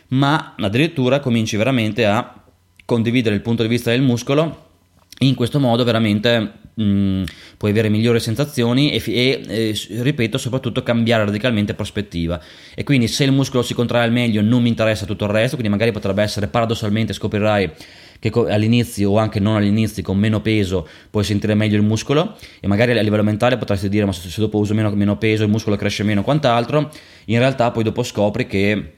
ma 0.10 0.56
addirittura 0.58 1.20
cominci 1.20 1.56
veramente 1.56 2.06
a 2.06 2.44
condividere 2.86 3.36
il 3.36 3.42
punto 3.42 3.64
di 3.64 3.70
vista 3.70 3.92
del 3.92 4.02
muscolo 4.02 4.66
in 5.20 5.36
questo 5.36 5.60
modo 5.60 5.84
veramente 5.84 6.40
mh, 6.74 6.84
mm, 6.84 7.24
puoi 7.58 7.72
avere 7.72 7.90
migliori 7.90 8.20
sensazioni 8.20 8.92
e, 8.92 9.02
e, 9.06 9.42
e, 9.48 10.02
ripeto 10.02 10.38
soprattutto 10.38 10.84
cambiare 10.84 11.26
radicalmente 11.26 11.74
prospettiva. 11.74 12.40
E 12.76 12.84
quindi 12.84 13.08
se 13.08 13.24
il 13.24 13.32
muscolo 13.32 13.64
si 13.64 13.74
contrae 13.74 14.04
al 14.04 14.12
meglio 14.12 14.42
non 14.42 14.62
mi 14.62 14.70
interessa 14.70 15.06
tutto 15.06 15.26
il 15.26 15.32
resto 15.32 15.56
quindi 15.56 15.72
magari 15.72 15.92
potrebbe 15.92 16.22
essere 16.22 16.48
paradossalmente 16.48 17.14
scoprirai 17.14 17.72
che 18.20 18.32
all'inizio 18.50 19.12
o 19.12 19.18
anche 19.18 19.40
non 19.40 19.56
all'inizio 19.56 20.02
con 20.02 20.18
meno 20.18 20.42
peso 20.42 20.88
puoi 21.12 21.24
sentire 21.24 21.54
meglio 21.54 21.78
il 21.78 21.84
muscolo 21.84 22.36
e 22.60 22.68
magari 22.68 22.98
a 22.98 23.02
livello 23.02 23.24
mentale 23.24 23.58
potresti 23.58 23.90
dire 23.90 24.06
ma 24.06 24.12
se, 24.12 24.30
dopo 24.38 24.58
uso 24.58 24.74
meno, 24.74 24.90
meno 24.92 25.18
peso 25.18 25.44
il 25.44 25.50
muscolo 25.50 25.76
cresce 25.76 26.04
meno 26.04 26.24
quant'altro. 26.24 26.92
In 27.26 27.40
realtà 27.40 27.72
poi 27.72 27.84
dopo 27.84 28.04
scopri 28.04 28.48
che 28.48 28.94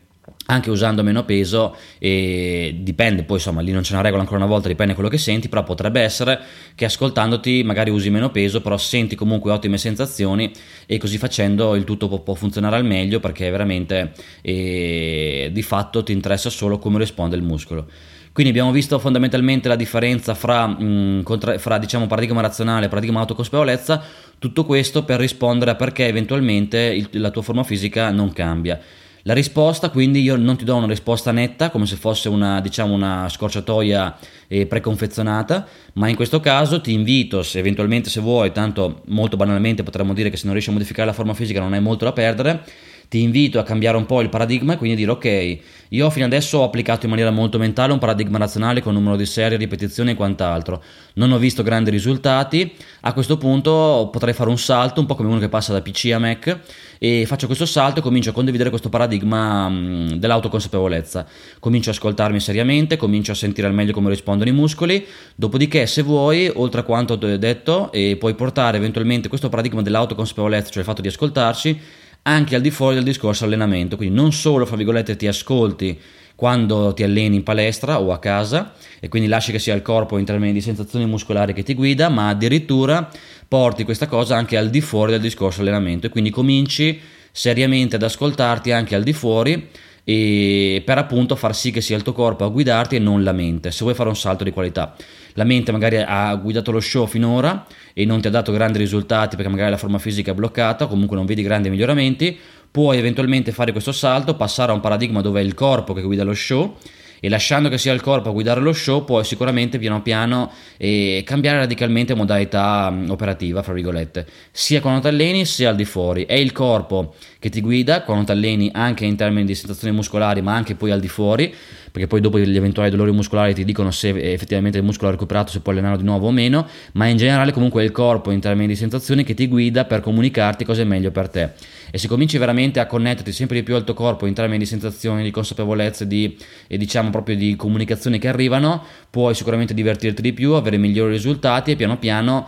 anche 0.49 0.71
usando 0.71 1.03
meno 1.03 1.23
peso 1.23 1.75
e 1.99 2.75
dipende 2.81 3.23
poi 3.23 3.37
insomma 3.37 3.61
lì 3.61 3.71
non 3.71 3.81
c'è 3.81 3.93
una 3.93 4.01
regola 4.01 4.21
ancora 4.21 4.39
una 4.39 4.47
volta 4.47 4.67
dipende 4.67 4.93
da 4.93 4.99
quello 4.99 5.09
che 5.09 5.19
senti 5.19 5.47
però 5.47 5.63
potrebbe 5.63 6.01
essere 6.01 6.39
che 6.73 6.85
ascoltandoti 6.85 7.63
magari 7.63 7.91
usi 7.91 8.09
meno 8.09 8.31
peso 8.31 8.59
però 8.59 8.75
senti 8.77 9.15
comunque 9.15 9.51
ottime 9.51 9.77
sensazioni 9.77 10.51
e 10.87 10.97
così 10.97 11.17
facendo 11.17 11.75
il 11.75 11.83
tutto 11.83 12.07
può, 12.07 12.19
può 12.19 12.33
funzionare 12.33 12.75
al 12.75 12.85
meglio 12.85 13.19
perché 13.19 13.49
veramente 13.49 14.13
eh, 14.41 15.49
di 15.53 15.61
fatto 15.61 16.03
ti 16.03 16.11
interessa 16.13 16.49
solo 16.49 16.79
come 16.79 16.97
risponde 16.97 17.35
il 17.35 17.43
muscolo. 17.43 17.87
Quindi 18.31 18.51
abbiamo 18.51 18.71
visto 18.71 18.97
fondamentalmente 18.99 19.67
la 19.67 19.75
differenza 19.75 20.33
fra, 20.33 20.65
mh, 20.65 20.77
mm, 20.81 21.21
contra- 21.23 21.57
fra 21.57 21.77
diciamo, 21.77 22.07
paradigma 22.07 22.41
razionale 22.41 22.85
e 22.85 22.89
paradigma 22.89 23.19
autoconsapevolezza 23.19 24.01
tutto 24.39 24.65
questo 24.65 25.03
per 25.03 25.19
rispondere 25.19 25.71
a 25.71 25.75
perché 25.75 26.07
eventualmente 26.07 26.79
il, 26.79 27.09
la 27.19 27.31
tua 27.31 27.41
forma 27.41 27.63
fisica 27.63 28.11
non 28.11 28.31
cambia 28.31 28.79
la 29.23 29.33
risposta, 29.33 29.89
quindi 29.89 30.21
io 30.21 30.35
non 30.35 30.57
ti 30.57 30.63
do 30.63 30.75
una 30.75 30.87
risposta 30.87 31.31
netta 31.31 31.69
come 31.69 31.85
se 31.85 31.95
fosse 31.95 32.29
una, 32.29 32.61
diciamo, 32.61 32.93
una 32.93 33.27
scorciatoia 33.29 34.17
eh, 34.47 34.65
preconfezionata, 34.65 35.67
ma 35.93 36.07
in 36.07 36.15
questo 36.15 36.39
caso 36.39 36.81
ti 36.81 36.93
invito, 36.93 37.43
se 37.43 37.59
eventualmente 37.59 38.09
se 38.09 38.21
vuoi, 38.21 38.51
tanto 38.51 39.01
molto 39.07 39.37
banalmente 39.37 39.83
potremmo 39.83 40.13
dire 40.13 40.29
che 40.29 40.37
se 40.37 40.43
non 40.43 40.53
riesci 40.53 40.69
a 40.69 40.73
modificare 40.73 41.07
la 41.07 41.13
forma 41.13 41.33
fisica 41.33 41.59
non 41.59 41.73
hai 41.73 41.81
molto 41.81 42.05
da 42.05 42.13
perdere, 42.13 42.63
ti 43.09 43.23
invito 43.23 43.57
a 43.57 43.63
cambiare 43.63 43.97
un 43.97 44.05
po' 44.05 44.21
il 44.21 44.29
paradigma 44.29 44.73
e 44.73 44.77
quindi 44.77 44.95
dire 44.95 45.09
ok, 45.09 45.57
io 45.89 46.09
fino 46.11 46.25
adesso 46.25 46.59
ho 46.59 46.63
applicato 46.63 47.05
in 47.05 47.09
maniera 47.09 47.31
molto 47.31 47.57
mentale 47.57 47.91
un 47.91 47.97
paradigma 47.97 48.37
razionale 48.37 48.81
con 48.81 48.93
numero 48.93 49.15
di 49.15 49.25
serie, 49.25 49.57
ripetizioni 49.57 50.11
e 50.11 50.13
quant'altro, 50.13 50.83
non 51.15 51.31
ho 51.31 51.39
visto 51.39 51.63
grandi 51.63 51.89
risultati, 51.89 52.71
a 53.01 53.13
questo 53.13 53.37
punto 53.37 54.09
potrei 54.11 54.35
fare 54.35 54.51
un 54.51 54.59
salto, 54.59 54.99
un 54.99 55.07
po' 55.07 55.15
come 55.15 55.27
uno 55.27 55.39
che 55.39 55.49
passa 55.49 55.73
da 55.73 55.81
PC 55.81 56.11
a 56.13 56.19
Mac 56.19 56.59
e 56.99 57.25
faccio 57.25 57.47
questo 57.47 57.65
salto 57.65 57.99
e 57.99 58.03
comincio 58.03 58.29
a 58.29 58.33
condividere 58.33 58.69
questo 58.69 58.89
paradigma 58.89 59.67
mh, 59.67 60.17
dell'autoconsapevolezza, 60.17 61.25
comincio 61.59 61.89
a 61.89 61.93
ascoltarmi 61.93 62.39
seriamente, 62.39 62.95
comincio 62.95 63.31
a 63.31 63.35
sentire 63.35 63.65
al 63.65 63.73
meglio 63.73 63.91
come 63.91 64.09
rispondono 64.09 64.51
i 64.51 64.53
muscoli, 64.53 65.03
dopodiché 65.33 65.87
se 65.87 66.03
vuoi, 66.03 66.51
oltre 66.53 66.81
a 66.81 66.83
quanto 66.83 67.13
ho 67.13 67.15
detto, 67.15 67.91
puoi 68.19 68.35
portare 68.35 68.77
eventualmente 68.77 69.29
questo 69.29 69.49
paradigma 69.49 69.81
dell'autoconsapevolezza, 69.81 70.69
cioè 70.69 70.79
il 70.79 70.85
fatto 70.85 71.01
di 71.01 71.07
ascoltarsi, 71.07 71.79
anche 72.23 72.55
al 72.55 72.61
di 72.61 72.71
fuori 72.71 72.95
del 72.95 73.03
discorso 73.03 73.45
allenamento, 73.45 73.95
quindi 73.95 74.15
non 74.15 74.31
solo, 74.31 74.65
fra 74.65 74.75
virgolette, 74.75 75.15
ti 75.15 75.27
ascolti 75.27 75.99
quando 76.35 76.93
ti 76.93 77.03
alleni 77.03 77.35
in 77.35 77.43
palestra 77.43 77.99
o 77.99 78.13
a 78.13 78.19
casa 78.19 78.73
e 79.01 79.09
quindi 79.09 79.27
lasci 79.27 79.51
che 79.51 79.59
sia 79.59 79.75
il 79.75 79.81
corpo 79.81 80.17
in 80.17 80.23
termini 80.23 80.53
di 80.53 80.61
sensazioni 80.61 81.05
muscolari 81.05 81.53
che 81.53 81.63
ti 81.63 81.73
guida, 81.73 82.07
ma 82.07 82.29
addirittura 82.29 83.09
porti 83.45 83.83
questa 83.83 84.07
cosa 84.07 84.37
anche 84.37 84.55
al 84.55 84.69
di 84.69 84.79
fuori 84.79 85.11
del 85.11 85.19
discorso 85.19 85.59
allenamento 85.59 86.07
e 86.07 86.09
quindi 86.09 86.29
cominci 86.29 86.97
seriamente 87.31 87.97
ad 87.97 88.03
ascoltarti 88.03 88.71
anche 88.71 88.95
al 88.95 89.03
di 89.03 89.11
fuori 89.11 89.69
e 90.05 90.81
per 90.85 90.97
appunto 90.97 91.35
far 91.35 91.55
sì 91.55 91.71
che 91.71 91.81
sia 91.81 91.97
il 91.97 92.03
tuo 92.03 92.13
corpo 92.13 92.45
a 92.45 92.47
guidarti 92.47 92.95
e 92.95 92.99
non 92.99 93.21
la 93.21 93.33
mente, 93.33 93.71
se 93.71 93.83
vuoi 93.83 93.93
fare 93.93 94.09
un 94.09 94.15
salto 94.15 94.43
di 94.43 94.51
qualità. 94.51 94.95
La 95.39 95.45
mente 95.45 95.71
magari 95.71 96.03
ha 96.05 96.35
guidato 96.35 96.69
lo 96.69 96.81
show 96.81 97.07
finora 97.07 97.65
e 97.93 98.03
non 98.03 98.19
ti 98.19 98.27
ha 98.27 98.29
dato 98.29 98.51
grandi 98.51 98.77
risultati 98.77 99.37
perché 99.37 99.49
magari 99.49 99.71
la 99.71 99.77
forma 99.77 99.97
fisica 99.97 100.31
è 100.31 100.33
bloccata, 100.33 100.85
comunque 100.85 101.15
non 101.15 101.25
vedi 101.25 101.41
grandi 101.41 101.69
miglioramenti, 101.69 102.37
puoi 102.69 102.97
eventualmente 102.97 103.53
fare 103.53 103.71
questo 103.71 103.93
salto, 103.93 104.35
passare 104.35 104.71
a 104.71 104.75
un 104.75 104.81
paradigma 104.81 105.21
dove 105.21 105.39
è 105.39 105.43
il 105.45 105.53
corpo 105.53 105.93
che 105.93 106.01
guida 106.01 106.25
lo 106.25 106.33
show 106.33 106.75
e 107.21 107.29
lasciando 107.29 107.69
che 107.69 107.77
sia 107.77 107.93
il 107.93 108.01
corpo 108.01 108.29
a 108.29 108.31
guidare 108.31 108.59
lo 108.59 108.73
show 108.73 109.03
puoi 109.03 109.23
sicuramente 109.23 109.77
piano 109.77 110.01
piano 110.01 110.51
eh, 110.77 111.21
cambiare 111.25 111.59
radicalmente 111.59 112.13
modalità 112.13 112.89
mh, 112.89 113.09
operativa 113.09 113.61
fra 113.61 113.73
virgolette 113.73 114.25
sia 114.51 114.81
quando 114.81 115.01
ti 115.01 115.07
alleni 115.07 115.45
sia 115.45 115.69
al 115.69 115.75
di 115.75 115.85
fuori. 115.85 116.25
È 116.25 116.33
il 116.33 116.51
corpo 116.51 117.15
che 117.39 117.49
ti 117.49 117.61
guida 117.61 118.03
quando 118.03 118.25
ti 118.25 118.31
alleni 118.31 118.69
anche 118.73 119.05
in 119.05 119.15
termini 119.15 119.45
di 119.45 119.55
sensazioni 119.55 119.95
muscolari 119.95 120.41
ma 120.41 120.53
anche 120.53 120.75
poi 120.75 120.91
al 120.91 120.99
di 120.99 121.07
fuori 121.07 121.53
perché 121.91 122.07
poi 122.07 122.21
dopo 122.21 122.39
gli 122.39 122.55
eventuali 122.55 122.89
dolori 122.89 123.11
muscolari 123.11 123.53
ti 123.53 123.63
dicono 123.63 123.91
se 123.91 124.09
effettivamente 124.09 124.77
il 124.77 124.83
muscolo 124.83 125.09
ha 125.09 125.11
recuperato, 125.11 125.51
se 125.51 125.59
puoi 125.59 125.75
allenarlo 125.75 125.99
di 125.99 126.05
nuovo 126.05 126.27
o 126.27 126.31
meno, 126.31 126.67
ma 126.93 127.07
in 127.07 127.17
generale 127.17 127.51
comunque 127.51 127.81
è 127.81 127.85
il 127.85 127.91
corpo 127.91 128.31
in 128.31 128.39
termini 128.39 128.67
di 128.67 128.75
sensazioni 128.75 129.23
che 129.23 129.33
ti 129.33 129.47
guida 129.47 129.85
per 129.85 130.01
comunicarti 130.01 130.65
cosa 130.65 130.81
è 130.81 130.85
meglio 130.85 131.11
per 131.11 131.29
te. 131.29 131.49
E 131.91 131.97
se 131.97 132.07
cominci 132.07 132.37
veramente 132.37 132.79
a 132.79 132.85
connetterti 132.85 133.31
sempre 133.31 133.57
di 133.57 133.63
più 133.63 133.75
al 133.75 133.83
tuo 133.83 133.95
corpo 133.95 134.25
in 134.27 134.33
termini 134.33 134.59
di 134.59 134.65
sensazioni, 134.65 135.23
di 135.23 135.31
consapevolezze 135.31 136.05
di, 136.05 136.37
e 136.67 136.77
diciamo 136.77 137.09
proprio 137.09 137.35
di 137.35 137.55
comunicazioni 137.55 138.19
che 138.19 138.27
arrivano, 138.27 138.83
puoi 139.09 139.33
sicuramente 139.33 139.73
divertirti 139.73 140.21
di 140.21 140.33
più, 140.33 140.53
avere 140.53 140.77
migliori 140.77 141.13
risultati 141.13 141.71
e 141.71 141.75
piano 141.75 141.97
piano 141.97 142.47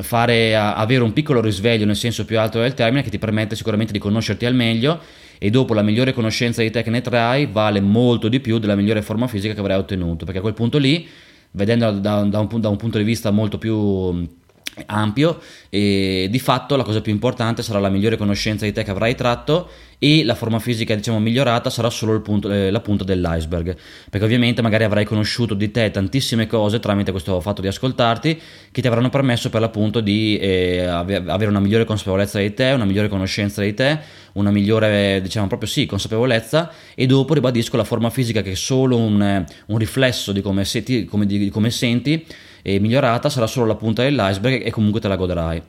fare, 0.00 0.56
avere 0.56 1.02
un 1.02 1.12
piccolo 1.12 1.40
risveglio 1.40 1.84
nel 1.84 1.96
senso 1.96 2.24
più 2.24 2.38
alto 2.38 2.60
del 2.60 2.74
termine 2.74 3.02
che 3.02 3.10
ti 3.10 3.18
permette 3.18 3.56
sicuramente 3.56 3.92
di 3.92 3.98
conoscerti 3.98 4.46
al 4.46 4.54
meglio 4.54 5.00
e 5.38 5.50
dopo 5.50 5.74
la 5.74 5.82
migliore 5.82 6.12
conoscenza 6.12 6.62
di 6.62 6.70
te 6.70 6.82
che 6.82 6.90
ne 6.90 7.00
trai 7.00 7.46
vale 7.46 7.80
molto 7.80 8.28
di 8.28 8.40
più 8.40 8.58
della 8.58 8.76
migliore 8.76 9.02
forma 9.02 9.26
fisica 9.26 9.54
che 9.54 9.60
avrai 9.60 9.76
ottenuto, 9.76 10.24
perché 10.24 10.38
a 10.38 10.42
quel 10.42 10.54
punto 10.54 10.78
lì, 10.78 11.06
vedendo 11.50 11.90
da, 11.90 12.22
da, 12.22 12.38
un, 12.38 12.60
da 12.60 12.68
un 12.68 12.76
punto 12.76 12.98
di 12.98 13.04
vista 13.04 13.30
molto 13.30 13.58
più 13.58 14.26
ampio 14.86 15.40
e 15.68 16.28
di 16.30 16.38
fatto 16.38 16.76
la 16.76 16.82
cosa 16.82 17.00
più 17.00 17.12
importante 17.12 17.62
sarà 17.62 17.78
la 17.78 17.90
migliore 17.90 18.16
conoscenza 18.16 18.64
di 18.64 18.72
te 18.72 18.84
che 18.84 18.90
avrai 18.90 19.14
tratto 19.14 19.68
e 20.04 20.24
la 20.24 20.34
forma 20.34 20.58
fisica 20.58 20.96
diciamo 20.96 21.20
migliorata 21.20 21.70
sarà 21.70 21.88
solo 21.88 22.20
punto, 22.22 22.50
eh, 22.50 22.72
la 22.72 22.80
punta 22.80 23.04
dell'iceberg 23.04 23.76
perché 24.10 24.26
ovviamente 24.26 24.60
magari 24.60 24.82
avrai 24.82 25.04
conosciuto 25.04 25.54
di 25.54 25.70
te 25.70 25.92
tantissime 25.92 26.48
cose 26.48 26.80
tramite 26.80 27.12
questo 27.12 27.40
fatto 27.40 27.60
di 27.60 27.68
ascoltarti 27.68 28.40
che 28.72 28.80
ti 28.80 28.86
avranno 28.88 29.10
permesso 29.10 29.48
per 29.48 29.60
l'appunto 29.60 30.00
di 30.00 30.36
eh, 30.38 30.80
avere 30.80 31.46
una 31.46 31.60
migliore 31.60 31.84
consapevolezza 31.84 32.40
di 32.40 32.52
te 32.52 32.72
una 32.72 32.84
migliore 32.84 33.06
conoscenza 33.06 33.62
di 33.62 33.74
te 33.74 34.00
una 34.32 34.50
migliore 34.50 35.20
diciamo 35.22 35.46
proprio 35.46 35.68
sì 35.68 35.86
consapevolezza 35.86 36.72
e 36.96 37.06
dopo 37.06 37.34
ribadisco 37.34 37.76
la 37.76 37.84
forma 37.84 38.10
fisica 38.10 38.42
che 38.42 38.50
è 38.50 38.56
solo 38.56 38.96
un, 38.96 39.44
un 39.66 39.78
riflesso 39.78 40.32
di 40.32 40.40
come, 40.40 40.64
senti, 40.64 41.04
come, 41.04 41.26
di, 41.26 41.38
di 41.38 41.48
come 41.48 41.70
senti 41.70 42.26
e 42.60 42.80
migliorata 42.80 43.28
sarà 43.28 43.46
solo 43.46 43.66
la 43.66 43.76
punta 43.76 44.02
dell'iceberg 44.02 44.66
e 44.66 44.70
comunque 44.72 45.00
te 45.00 45.06
la 45.06 45.16
godrai. 45.16 45.62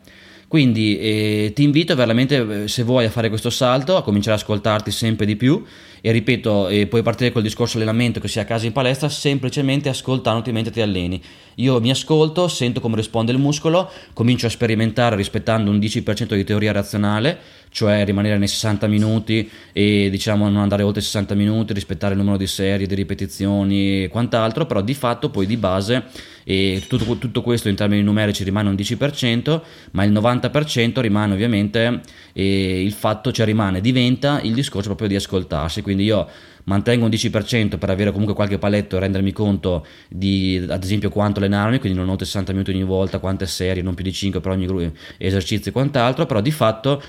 Quindi 0.53 0.99
eh, 0.99 1.51
ti 1.55 1.63
invito 1.63 1.95
veramente, 1.95 2.65
eh, 2.65 2.67
se 2.67 2.83
vuoi, 2.83 3.05
a 3.05 3.09
fare 3.09 3.29
questo 3.29 3.49
salto, 3.49 3.97
a 3.97 4.03
cominciare 4.03 4.35
ad 4.35 4.41
ascoltarti 4.43 4.91
sempre 4.91 5.25
di 5.25 5.35
più 5.35 5.63
e 6.05 6.11
ripeto, 6.11 6.67
e 6.67 6.87
puoi 6.87 7.01
partire 7.01 7.31
col 7.31 7.43
discorso 7.43 7.77
allenamento 7.77 8.19
che 8.19 8.27
sia 8.27 8.41
a 8.41 8.45
casa 8.45 8.65
in 8.65 8.73
palestra, 8.73 9.07
semplicemente 9.07 9.87
ascoltandoti 9.87 10.51
mentre 10.51 10.73
ti 10.73 10.81
alleni. 10.81 11.21
Io 11.57 11.79
mi 11.79 11.91
ascolto, 11.91 12.49
sento 12.49 12.81
come 12.81 12.97
risponde 12.97 13.31
il 13.31 13.37
muscolo, 13.37 13.89
comincio 14.11 14.47
a 14.47 14.49
sperimentare 14.49 15.15
rispettando 15.15 15.71
un 15.71 15.77
10% 15.77 16.33
di 16.35 16.43
teoria 16.43 16.73
razionale, 16.73 17.39
cioè 17.69 18.03
rimanere 18.03 18.37
nei 18.37 18.49
60 18.49 18.87
minuti 18.87 19.49
e 19.71 20.09
diciamo 20.09 20.49
non 20.49 20.61
andare 20.61 20.83
oltre 20.83 20.99
i 20.99 21.05
60 21.05 21.35
minuti, 21.35 21.71
rispettare 21.71 22.15
il 22.15 22.19
numero 22.19 22.35
di 22.37 22.47
serie, 22.47 22.85
di 22.85 22.95
ripetizioni 22.95 24.03
e 24.03 24.07
quant'altro, 24.09 24.65
però 24.65 24.81
di 24.81 24.93
fatto 24.93 25.29
poi 25.29 25.45
di 25.45 25.55
base 25.55 26.03
e 26.43 26.83
tutto, 26.87 27.17
tutto, 27.17 27.41
questo 27.41 27.69
in 27.69 27.75
termini 27.75 28.03
numerici 28.03 28.43
rimane 28.43 28.67
un 28.67 28.75
10%, 28.75 29.61
ma 29.91 30.03
il 30.03 30.11
90% 30.11 30.99
rimane 30.99 31.33
ovviamente 31.33 32.01
il 32.33 32.91
fatto, 32.91 33.31
cioè 33.31 33.45
rimane, 33.45 33.79
diventa 33.79 34.41
il 34.41 34.53
discorso 34.53 34.87
proprio 34.87 35.07
di 35.07 35.15
ascoltarsi, 35.15 35.81
quindi 35.81 35.92
io 36.01 36.27
mantengo 36.65 37.05
un 37.05 37.11
10% 37.11 37.77
per 37.77 37.89
avere 37.89 38.11
comunque 38.11 38.33
qualche 38.33 38.57
paletto 38.57 38.95
e 38.95 38.99
rendermi 38.99 39.31
conto 39.31 39.85
di 40.09 40.65
ad 40.67 40.83
esempio 40.83 41.09
quanto 41.09 41.39
allenarmi, 41.39 41.79
quindi 41.79 41.97
non 41.97 42.09
ho 42.09 42.17
60 42.17 42.51
minuti 42.51 42.71
ogni 42.71 42.83
volta, 42.83 43.19
quante 43.19 43.45
serie, 43.45 43.83
non 43.83 43.93
più 43.93 44.03
di 44.03 44.13
5 44.13 44.39
per 44.39 44.51
ogni 44.51 44.91
esercizio 45.17 45.71
e 45.71 45.73
quant'altro, 45.73 46.25
però 46.25 46.41
di 46.41 46.51
fatto 46.51 47.01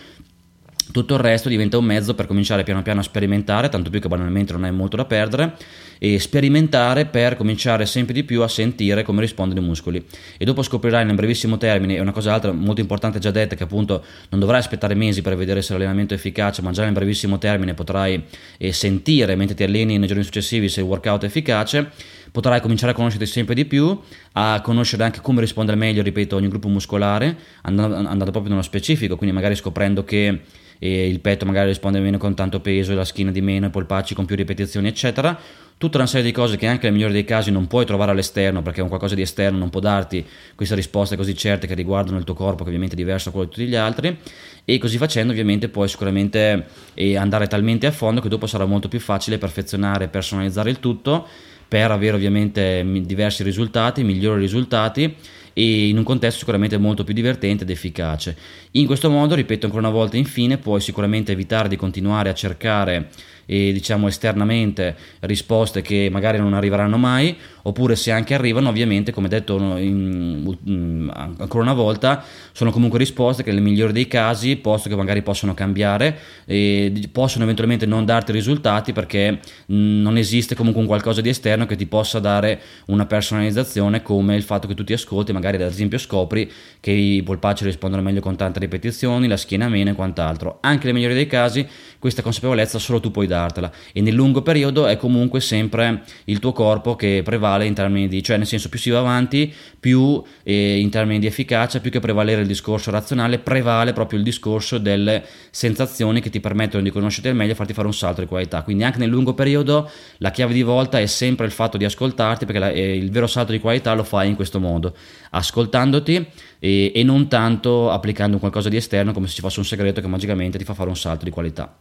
tutto 0.93 1.15
il 1.15 1.21
resto 1.21 1.49
diventa 1.49 1.79
un 1.79 1.85
mezzo 1.85 2.15
per 2.15 2.27
cominciare 2.27 2.63
piano 2.63 2.83
piano 2.83 3.01
a 3.01 3.03
sperimentare, 3.03 3.69
tanto 3.69 3.91
più 3.91 4.01
che 4.01 4.09
banalmente 4.09 4.53
non 4.53 4.65
hai 4.65 4.73
molto 4.73 4.97
da 4.97 5.05
perdere, 5.05 5.57
e 5.99 6.19
sperimentare 6.19 7.07
per 7.07 7.37
cominciare 7.37 7.87
sempre 7.87 8.13
di 8.13 8.25
più 8.25 8.43
a 8.43 8.49
sentire 8.49 9.03
come 9.03 9.21
rispondono 9.21 9.61
i 9.61 9.65
muscoli. 9.65 10.05
E 10.37 10.45
dopo 10.45 10.63
scoprirai 10.63 11.05
nel 11.05 11.15
brevissimo 11.15 11.57
termine, 11.57 11.97
e 11.97 12.01
una 12.01 12.13
cosa 12.13 12.33
altra 12.35 12.53
molto 12.53 12.81
importante 12.81 13.19
già 13.19 13.31
detta, 13.31 13.55
che 13.55 13.63
appunto 13.63 14.05
non 14.31 14.41
dovrai 14.41 14.61
aspettare 14.61 14.95
mesi 14.95 15.23
per 15.23 15.37
vedere 15.37 15.63
se 15.63 15.73
l'allenamento 15.73 16.15
è 16.15 16.17
efficace, 16.17 16.63
ma 16.63 16.71
già 16.71 16.85
nel 16.85 16.93
brevissimo 16.93 17.39
termine 17.39 17.75
potrai 17.75 18.23
eh, 18.59 18.73
sentire 18.73 19.37
mentre 19.37 19.57
ti 19.57 19.63
alleni 19.63 19.99
nei 19.99 20.07
giorni 20.07 20.25
successivi 20.25 20.69
se 20.69 20.81
il 20.81 20.87
workout 20.87 21.23
è 21.23 21.27
efficace 21.27 21.91
potrai 22.35 22.61
cominciare 22.61 22.91
a 22.91 22.95
conoscerti 22.97 23.27
sempre 23.27 23.55
di 23.55 23.65
più, 23.65 23.97
a 24.33 24.61
conoscere 24.61 25.05
anche 25.05 25.21
come 25.21 25.41
rispondere 25.41 25.77
meglio, 25.77 26.03
ripeto, 26.03 26.35
ogni 26.35 26.49
gruppo 26.49 26.67
muscolare, 26.67 27.37
andando, 27.63 27.95
andando 27.95 28.25
proprio 28.33 28.51
nello 28.51 28.63
specifico, 28.63 29.17
quindi 29.17 29.33
magari 29.33 29.55
scoprendo 29.55 30.03
che 30.03 30.41
e 30.85 31.09
il 31.09 31.21
petto 31.21 31.47
magari 31.47 31.69
risponde 31.69 31.99
meno 31.99 32.19
con 32.19 32.35
tanto 32.35 32.61
peso, 32.61 32.95
la 32.95 33.07
schiena 33.07 33.31
di 33.31 33.41
meno, 33.41 33.69
i 33.69 33.71
polpacci 33.71 34.15
con 34.15 34.27
più 34.27 34.37
ripetizioni, 34.37 34.87
eccetera. 34.87 35.35
Tutta 35.79 35.97
una 35.97 36.07
serie 36.07 36.27
di 36.27 36.31
cose 36.31 36.59
che 36.59 36.67
anche 36.67 36.85
nel 36.85 36.93
migliore 36.93 37.15
dei 37.15 37.25
casi 37.25 37.51
non 37.51 37.67
puoi 37.67 37.87
trovare 37.87 38.11
all'esterno, 38.11 38.61
perché 38.61 38.83
un 38.83 38.89
qualcosa 38.89 39.15
di 39.15 39.23
esterno 39.23 39.57
non 39.57 39.71
può 39.71 39.81
darti 39.81 40.23
queste 40.55 40.75
risposte 40.75 41.17
così 41.17 41.35
certe 41.35 41.67
che 41.67 41.73
riguardano 41.73 42.19
il 42.19 42.25
tuo 42.25 42.35
corpo, 42.35 42.65
che 42.65 42.69
ovviamente 42.69 42.97
è 42.97 42.99
diverso 42.99 43.31
da 43.31 43.35
quello 43.35 43.49
di 43.49 43.55
tutti 43.55 43.67
gli 43.67 43.75
altri. 43.75 44.15
E 44.63 44.77
così 44.77 44.99
facendo, 44.99 45.33
ovviamente, 45.33 45.71
puoi 45.71 45.89
sicuramente 45.89 46.67
eh, 46.93 47.17
andare 47.17 47.47
talmente 47.47 47.87
a 47.87 47.91
fondo 47.91 48.21
che 48.21 48.29
dopo 48.29 48.47
sarà 48.47 48.67
molto 48.67 48.89
più 48.89 49.01
facile 49.01 49.39
perfezionare 49.39 50.05
e 50.05 50.09
personalizzare 50.09 50.69
il 50.69 50.81
tutto 50.81 51.27
per 51.67 51.93
avere 51.93 52.15
ovviamente 52.15 52.87
diversi 53.07 53.43
risultati, 53.43 54.05
migliori 54.05 54.43
risultati 54.43 55.17
e 55.55 55.89
in 55.89 55.97
un 55.97 56.05
contesto 56.05 56.41
sicuramente 56.41 56.77
molto 56.77 57.05
più 57.05 57.15
divertente 57.15 57.63
ed 57.65 57.71
efficace. 57.71 58.37
In 58.73 58.85
questo 58.85 59.09
modo, 59.09 59.35
ripeto 59.35 59.65
ancora 59.65 59.87
una 59.87 59.97
volta, 59.97 60.19
infine, 60.19 60.59
puoi 60.59 60.81
sicuramente 60.83 61.33
evitare 61.33 61.69
di 61.69 61.77
continuare 61.77 62.29
a 62.29 62.35
cercare 62.35 63.09
e 63.47 63.73
diciamo 63.73 64.09
esternamente 64.09 64.97
risposte 65.21 65.83
che 65.83 66.09
magari 66.11 66.39
non 66.39 66.55
arriveranno 66.55 66.97
mai 66.97 67.37
oppure 67.63 67.97
se 67.97 68.11
anche 68.11 68.35
arrivano 68.35 68.69
ovviamente 68.69 69.13
come 69.13 69.29
detto 69.29 69.57
in, 69.77 70.57
in, 70.65 71.11
ancora 71.39 71.63
una 71.63 71.73
volta 71.73 72.23
sono 72.53 72.71
comunque 72.71 72.99
risposte 72.99 73.43
che 73.43 73.53
nel 73.53 73.63
migliore 73.63 73.93
dei 73.93 74.07
casi 74.07 74.57
posto 74.57 74.89
che 74.89 74.97
magari 74.97 75.23
possono 75.23 75.55
cambiare 75.55 76.19
e 76.45 76.93
possono 77.11 77.45
eventualmente 77.45 77.87
non 77.87 78.05
darti 78.05 78.33
risultati 78.33 78.93
perché 78.93 79.41
non 79.67 80.17
esiste 80.17 80.55
comunque 80.55 80.81
un 80.83 80.89
qualcosa 80.89 81.21
di 81.21 81.29
esterno 81.29 81.67
che 81.67 81.77
ti 81.77 81.87
possa 81.87 82.19
dare 82.19 82.61
una 82.87 83.07
personalizzazione 83.07 84.03
come 84.03 84.37
il 84.37 84.43
fatto 84.43 84.67
che 84.67 84.75
tu 84.75 84.85
ti 84.85 84.93
ascolti 84.93 85.33
magari 85.33 85.57
ad 85.57 85.63
esempio 85.63 85.99
scopri 85.99 86.51
che 86.81 86.91
i 86.91 87.23
polpacci 87.23 87.65
rispondono 87.65 88.03
meglio 88.03 88.21
con 88.21 88.37
tante 88.37 88.61
ripetizioni 88.61 89.27
la 89.27 89.37
schiena 89.37 89.69
meno 89.69 89.91
e 89.91 89.95
quant'altro. 89.95 90.59
Anche 90.61 90.87
nel 90.87 90.95
migliore 90.95 91.15
dei 91.15 91.27
casi 91.27 91.67
questa 92.05 92.21
consapevolezza 92.21 92.79
solo 92.79 93.01
tu 93.01 93.11
puoi 93.11 93.27
dartela 93.27 93.73
e 93.95 94.03
nel 94.03 94.13
lungo 94.13 94.43
periodo 94.43 94.85
è 94.87 94.99
comunque 94.99 95.41
sempre 95.41 96.03
il 96.25 96.39
tuo 96.39 96.53
corpo 96.53 96.97
che 96.97 97.23
prevale 97.25 97.65
in 97.65 97.73
termini 97.73 98.09
di, 98.09 98.23
cioè 98.23 98.37
nel 98.37 98.47
senso 98.47 98.69
più 98.69 98.79
si 98.79 98.91
va 98.91 98.99
avanti 98.99 99.51
più 99.81 100.23
eh, 100.43 100.81
in 100.81 100.91
termini 100.91 101.19
di 101.19 101.25
efficacia, 101.25 101.81
più 101.81 101.91
che 101.91 102.01
prevalere 102.01 102.43
il 102.43 102.47
discorso 102.47 102.91
razionale, 102.91 103.39
prevale 103.39 103.95
proprio 103.95 104.19
il 104.19 104.25
discorso 104.25 104.77
delle 104.77 105.25
sensazioni 105.49 106.21
che 106.21 106.29
ti 106.29 106.41
permettono 106.41 106.83
di 106.83 106.91
conoscerti 106.91 107.29
al 107.29 107.37
meglio 107.37 107.53
e 107.53 107.55
farti 107.55 107.73
fare 107.73 107.87
un 107.87 107.95
salto 107.95 108.21
di 108.21 108.27
qualità. 108.27 108.63
Quindi 108.65 108.85
anche 108.85 108.99
nel 108.99 109.09
lungo 109.09 109.33
periodo 109.33 109.91
la 110.19 110.31
chiave 110.31 110.53
di 110.53 110.63
volta 110.63 111.01
è 111.01 111.07
sempre 111.07 111.47
il 111.47 111.53
fatto 111.53 111.79
di 111.79 111.87
ascoltarti 111.87 112.45
perché 112.45 112.61
la, 112.61 112.71
eh, 112.71 112.97
il 112.99 113.11
vero 113.13 113.27
salto 113.27 113.53
di 113.53 113.61
qualità 113.61 113.95
lo 113.95 114.05
fai 114.05 114.29
in 114.29 114.37
questo 114.37 114.61
modo, 114.61 114.95
ascoltandoti 115.31 116.27
e, 116.59 116.93
e 116.95 117.03
non 117.03 117.29
tanto 117.29 117.91
applicando 117.91 118.37
qualcosa 118.37 118.69
di 118.69 118.77
esterno 118.77 119.15
come 119.15 119.27
se 119.27 119.37
ci 119.37 119.41
fosse 119.41 119.59
un 119.59 119.65
segreto 119.65 120.03
che 120.03 120.07
magicamente 120.07 120.59
ti 120.59 120.65
fa 120.65 120.75
fare 120.75 120.91
un 120.91 120.97
salto 120.97 121.25
di 121.25 121.31
qualità. 121.31 121.75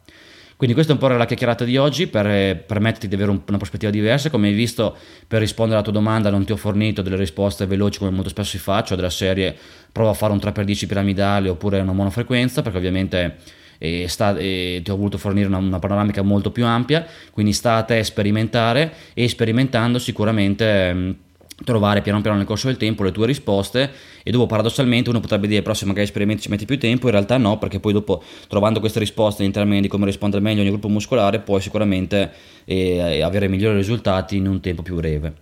Quindi 0.56 0.76
questa 0.76 0.94
è 0.94 0.96
un 0.96 1.02
po' 1.02 1.08
la 1.08 1.26
chiacchierata 1.26 1.63
di 1.63 1.78
oggi 1.78 2.08
per 2.08 2.28
eh, 2.28 2.56
permetterti 2.56 3.08
di 3.08 3.16
avere 3.16 3.32
un, 3.32 3.42
una 3.48 3.58
prospettiva 3.58 3.92
diversa. 3.92 4.30
Come 4.30 4.48
hai 4.48 4.54
visto, 4.54 4.96
per 5.28 5.39
rispondere 5.39 5.78
alla 5.78 5.84
tua 5.84 5.94
domanda 5.94 6.30
non 6.30 6.46
ti 6.46 6.52
ho 6.52 6.58
fornito 6.58 7.02
delle 7.02 7.18
risposte 7.18 7.66
veloci 7.66 8.00
come 8.00 8.12
molto 8.12 8.30
spesso 8.30 8.52
si 8.52 8.60
fa, 8.60 8.84
cioè 8.84 8.96
della 8.96 9.10
serie 9.10 9.56
prova 9.92 10.12
a 10.12 10.13
fare 10.13 10.34
un 10.34 10.39
3x10 10.39 10.88
piramidale 10.88 11.50
oppure 11.50 11.80
una 11.80 11.94
monofrequenza, 11.94 12.62
perché 12.62 12.78
ovviamente 12.78 13.38
e, 13.78 14.08
sta, 14.08 14.36
e 14.38 14.82
ti 14.84 14.92
ho 14.92 14.96
voluto 14.96 15.18
fornire 15.18 15.48
una, 15.48 15.58
una, 15.58 15.80
panoramica 15.80 16.22
molto 16.22 16.52
più 16.52 16.66
ampia, 16.66 17.06
quindi 17.32 17.52
sta 17.52 17.76
a 17.76 17.84
te 17.84 18.04
sperimentare 18.04 18.94
e 19.13 19.28
sperimentando 19.28 20.00
sicuramente... 20.00 21.23
Trovare 21.63 22.02
piano 22.02 22.20
piano 22.22 22.38
nel 22.38 22.46
corso 22.46 22.68
del 22.68 22.78
tempo 22.78 23.04
le 23.04 23.12
tue 23.12 23.28
risposte 23.28 23.92
e 24.24 24.32
dopo 24.32 24.48
paradossalmente 24.48 25.10
uno 25.10 25.20
potrebbe 25.20 25.48
dire 25.48 25.62
però 25.62 25.74
se 25.74 25.86
magari 25.86 26.06
esperimenti 26.06 26.42
ci 26.44 26.50
metti 26.50 26.66
più 26.66 26.80
tempo 26.80 27.06
in 27.06 27.12
realtà 27.12 27.38
no 27.38 27.58
perché 27.58 27.80
poi 27.80 27.94
dopo 27.94 28.24
trovando 28.48 28.80
queste 28.80 29.00
risposte 29.00 29.44
in 29.44 29.52
termini 29.52 29.80
di 29.80 29.88
come 29.88 30.06
rispondere 30.06 30.42
meglio 30.42 30.62
ogni 30.62 30.70
gruppo 30.70 30.89
muscolare 30.89 31.39
puoi 31.39 31.62
sicuramente 31.62 32.32
eh, 32.66 33.22
avere 33.22 33.48
migliori 33.48 33.76
risultati 33.78 34.38
in 34.38 34.48
un 34.48 34.62
tempo 34.62 34.82
più 34.82 34.96
breve 34.96 35.36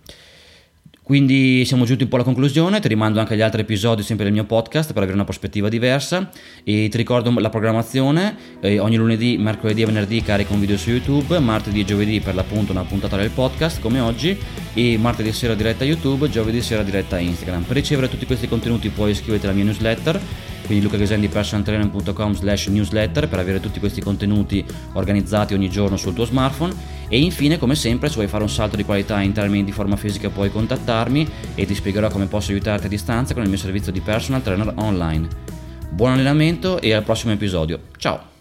quindi 1.02 1.64
siamo 1.64 1.84
giunti 1.84 2.04
un 2.04 2.08
po' 2.08 2.14
alla 2.14 2.24
conclusione, 2.24 2.78
ti 2.78 2.86
rimando 2.86 3.18
anche 3.18 3.34
agli 3.34 3.40
altri 3.40 3.62
episodi 3.62 4.02
sempre 4.02 4.24
del 4.24 4.32
mio 4.32 4.44
podcast 4.44 4.92
per 4.92 4.98
avere 5.02 5.14
una 5.14 5.24
prospettiva 5.24 5.68
diversa 5.68 6.30
e 6.62 6.88
ti 6.88 6.96
ricordo 6.96 7.32
la 7.38 7.50
programmazione, 7.50 8.36
eh, 8.60 8.78
ogni 8.78 8.96
lunedì, 8.96 9.36
mercoledì 9.36 9.82
e 9.82 9.86
venerdì 9.86 10.22
carico 10.22 10.52
un 10.54 10.60
video 10.60 10.76
su 10.76 10.90
YouTube, 10.90 11.38
martedì 11.40 11.80
e 11.80 11.84
giovedì 11.84 12.20
per 12.20 12.36
l'appunto 12.36 12.70
una 12.70 12.84
puntata 12.84 13.16
del 13.16 13.30
podcast 13.30 13.80
come 13.80 13.98
oggi 13.98 14.38
e 14.74 14.96
martedì 14.96 15.32
sera 15.32 15.54
diretta 15.54 15.84
YouTube, 15.84 16.30
giovedì 16.30 16.62
sera 16.62 16.84
diretta 16.84 17.18
Instagram. 17.18 17.64
Per 17.64 17.76
ricevere 17.76 18.08
tutti 18.08 18.24
questi 18.24 18.46
contenuti 18.46 18.88
puoi 18.88 19.10
iscriverti 19.10 19.46
alla 19.46 19.56
mia 19.56 19.64
newsletter 19.64 20.20
quindi 20.66 20.84
lucagesendipersonaltrainer.com 20.84 22.34
slash 22.34 22.66
newsletter 22.68 23.28
per 23.28 23.38
avere 23.38 23.60
tutti 23.60 23.80
questi 23.80 24.00
contenuti 24.00 24.64
organizzati 24.92 25.54
ogni 25.54 25.68
giorno 25.68 25.96
sul 25.96 26.14
tuo 26.14 26.24
smartphone 26.24 26.74
e 27.08 27.20
infine 27.20 27.58
come 27.58 27.74
sempre 27.74 28.08
se 28.08 28.14
vuoi 28.14 28.28
fare 28.28 28.42
un 28.42 28.48
salto 28.48 28.76
di 28.76 28.84
qualità 28.84 29.20
in 29.20 29.32
termini 29.32 29.64
di 29.64 29.72
forma 29.72 29.96
fisica 29.96 30.30
puoi 30.30 30.50
contattarmi 30.50 31.28
e 31.54 31.66
ti 31.66 31.74
spiegherò 31.74 32.08
come 32.08 32.26
posso 32.26 32.52
aiutarti 32.52 32.86
a 32.86 32.88
distanza 32.88 33.34
con 33.34 33.42
il 33.42 33.48
mio 33.48 33.58
servizio 33.58 33.92
di 33.92 34.00
personal 34.00 34.42
trainer 34.42 34.72
online. 34.76 35.28
Buon 35.90 36.12
allenamento 36.12 36.80
e 36.80 36.94
al 36.94 37.02
prossimo 37.02 37.32
episodio. 37.32 37.80
Ciao! 37.98 38.31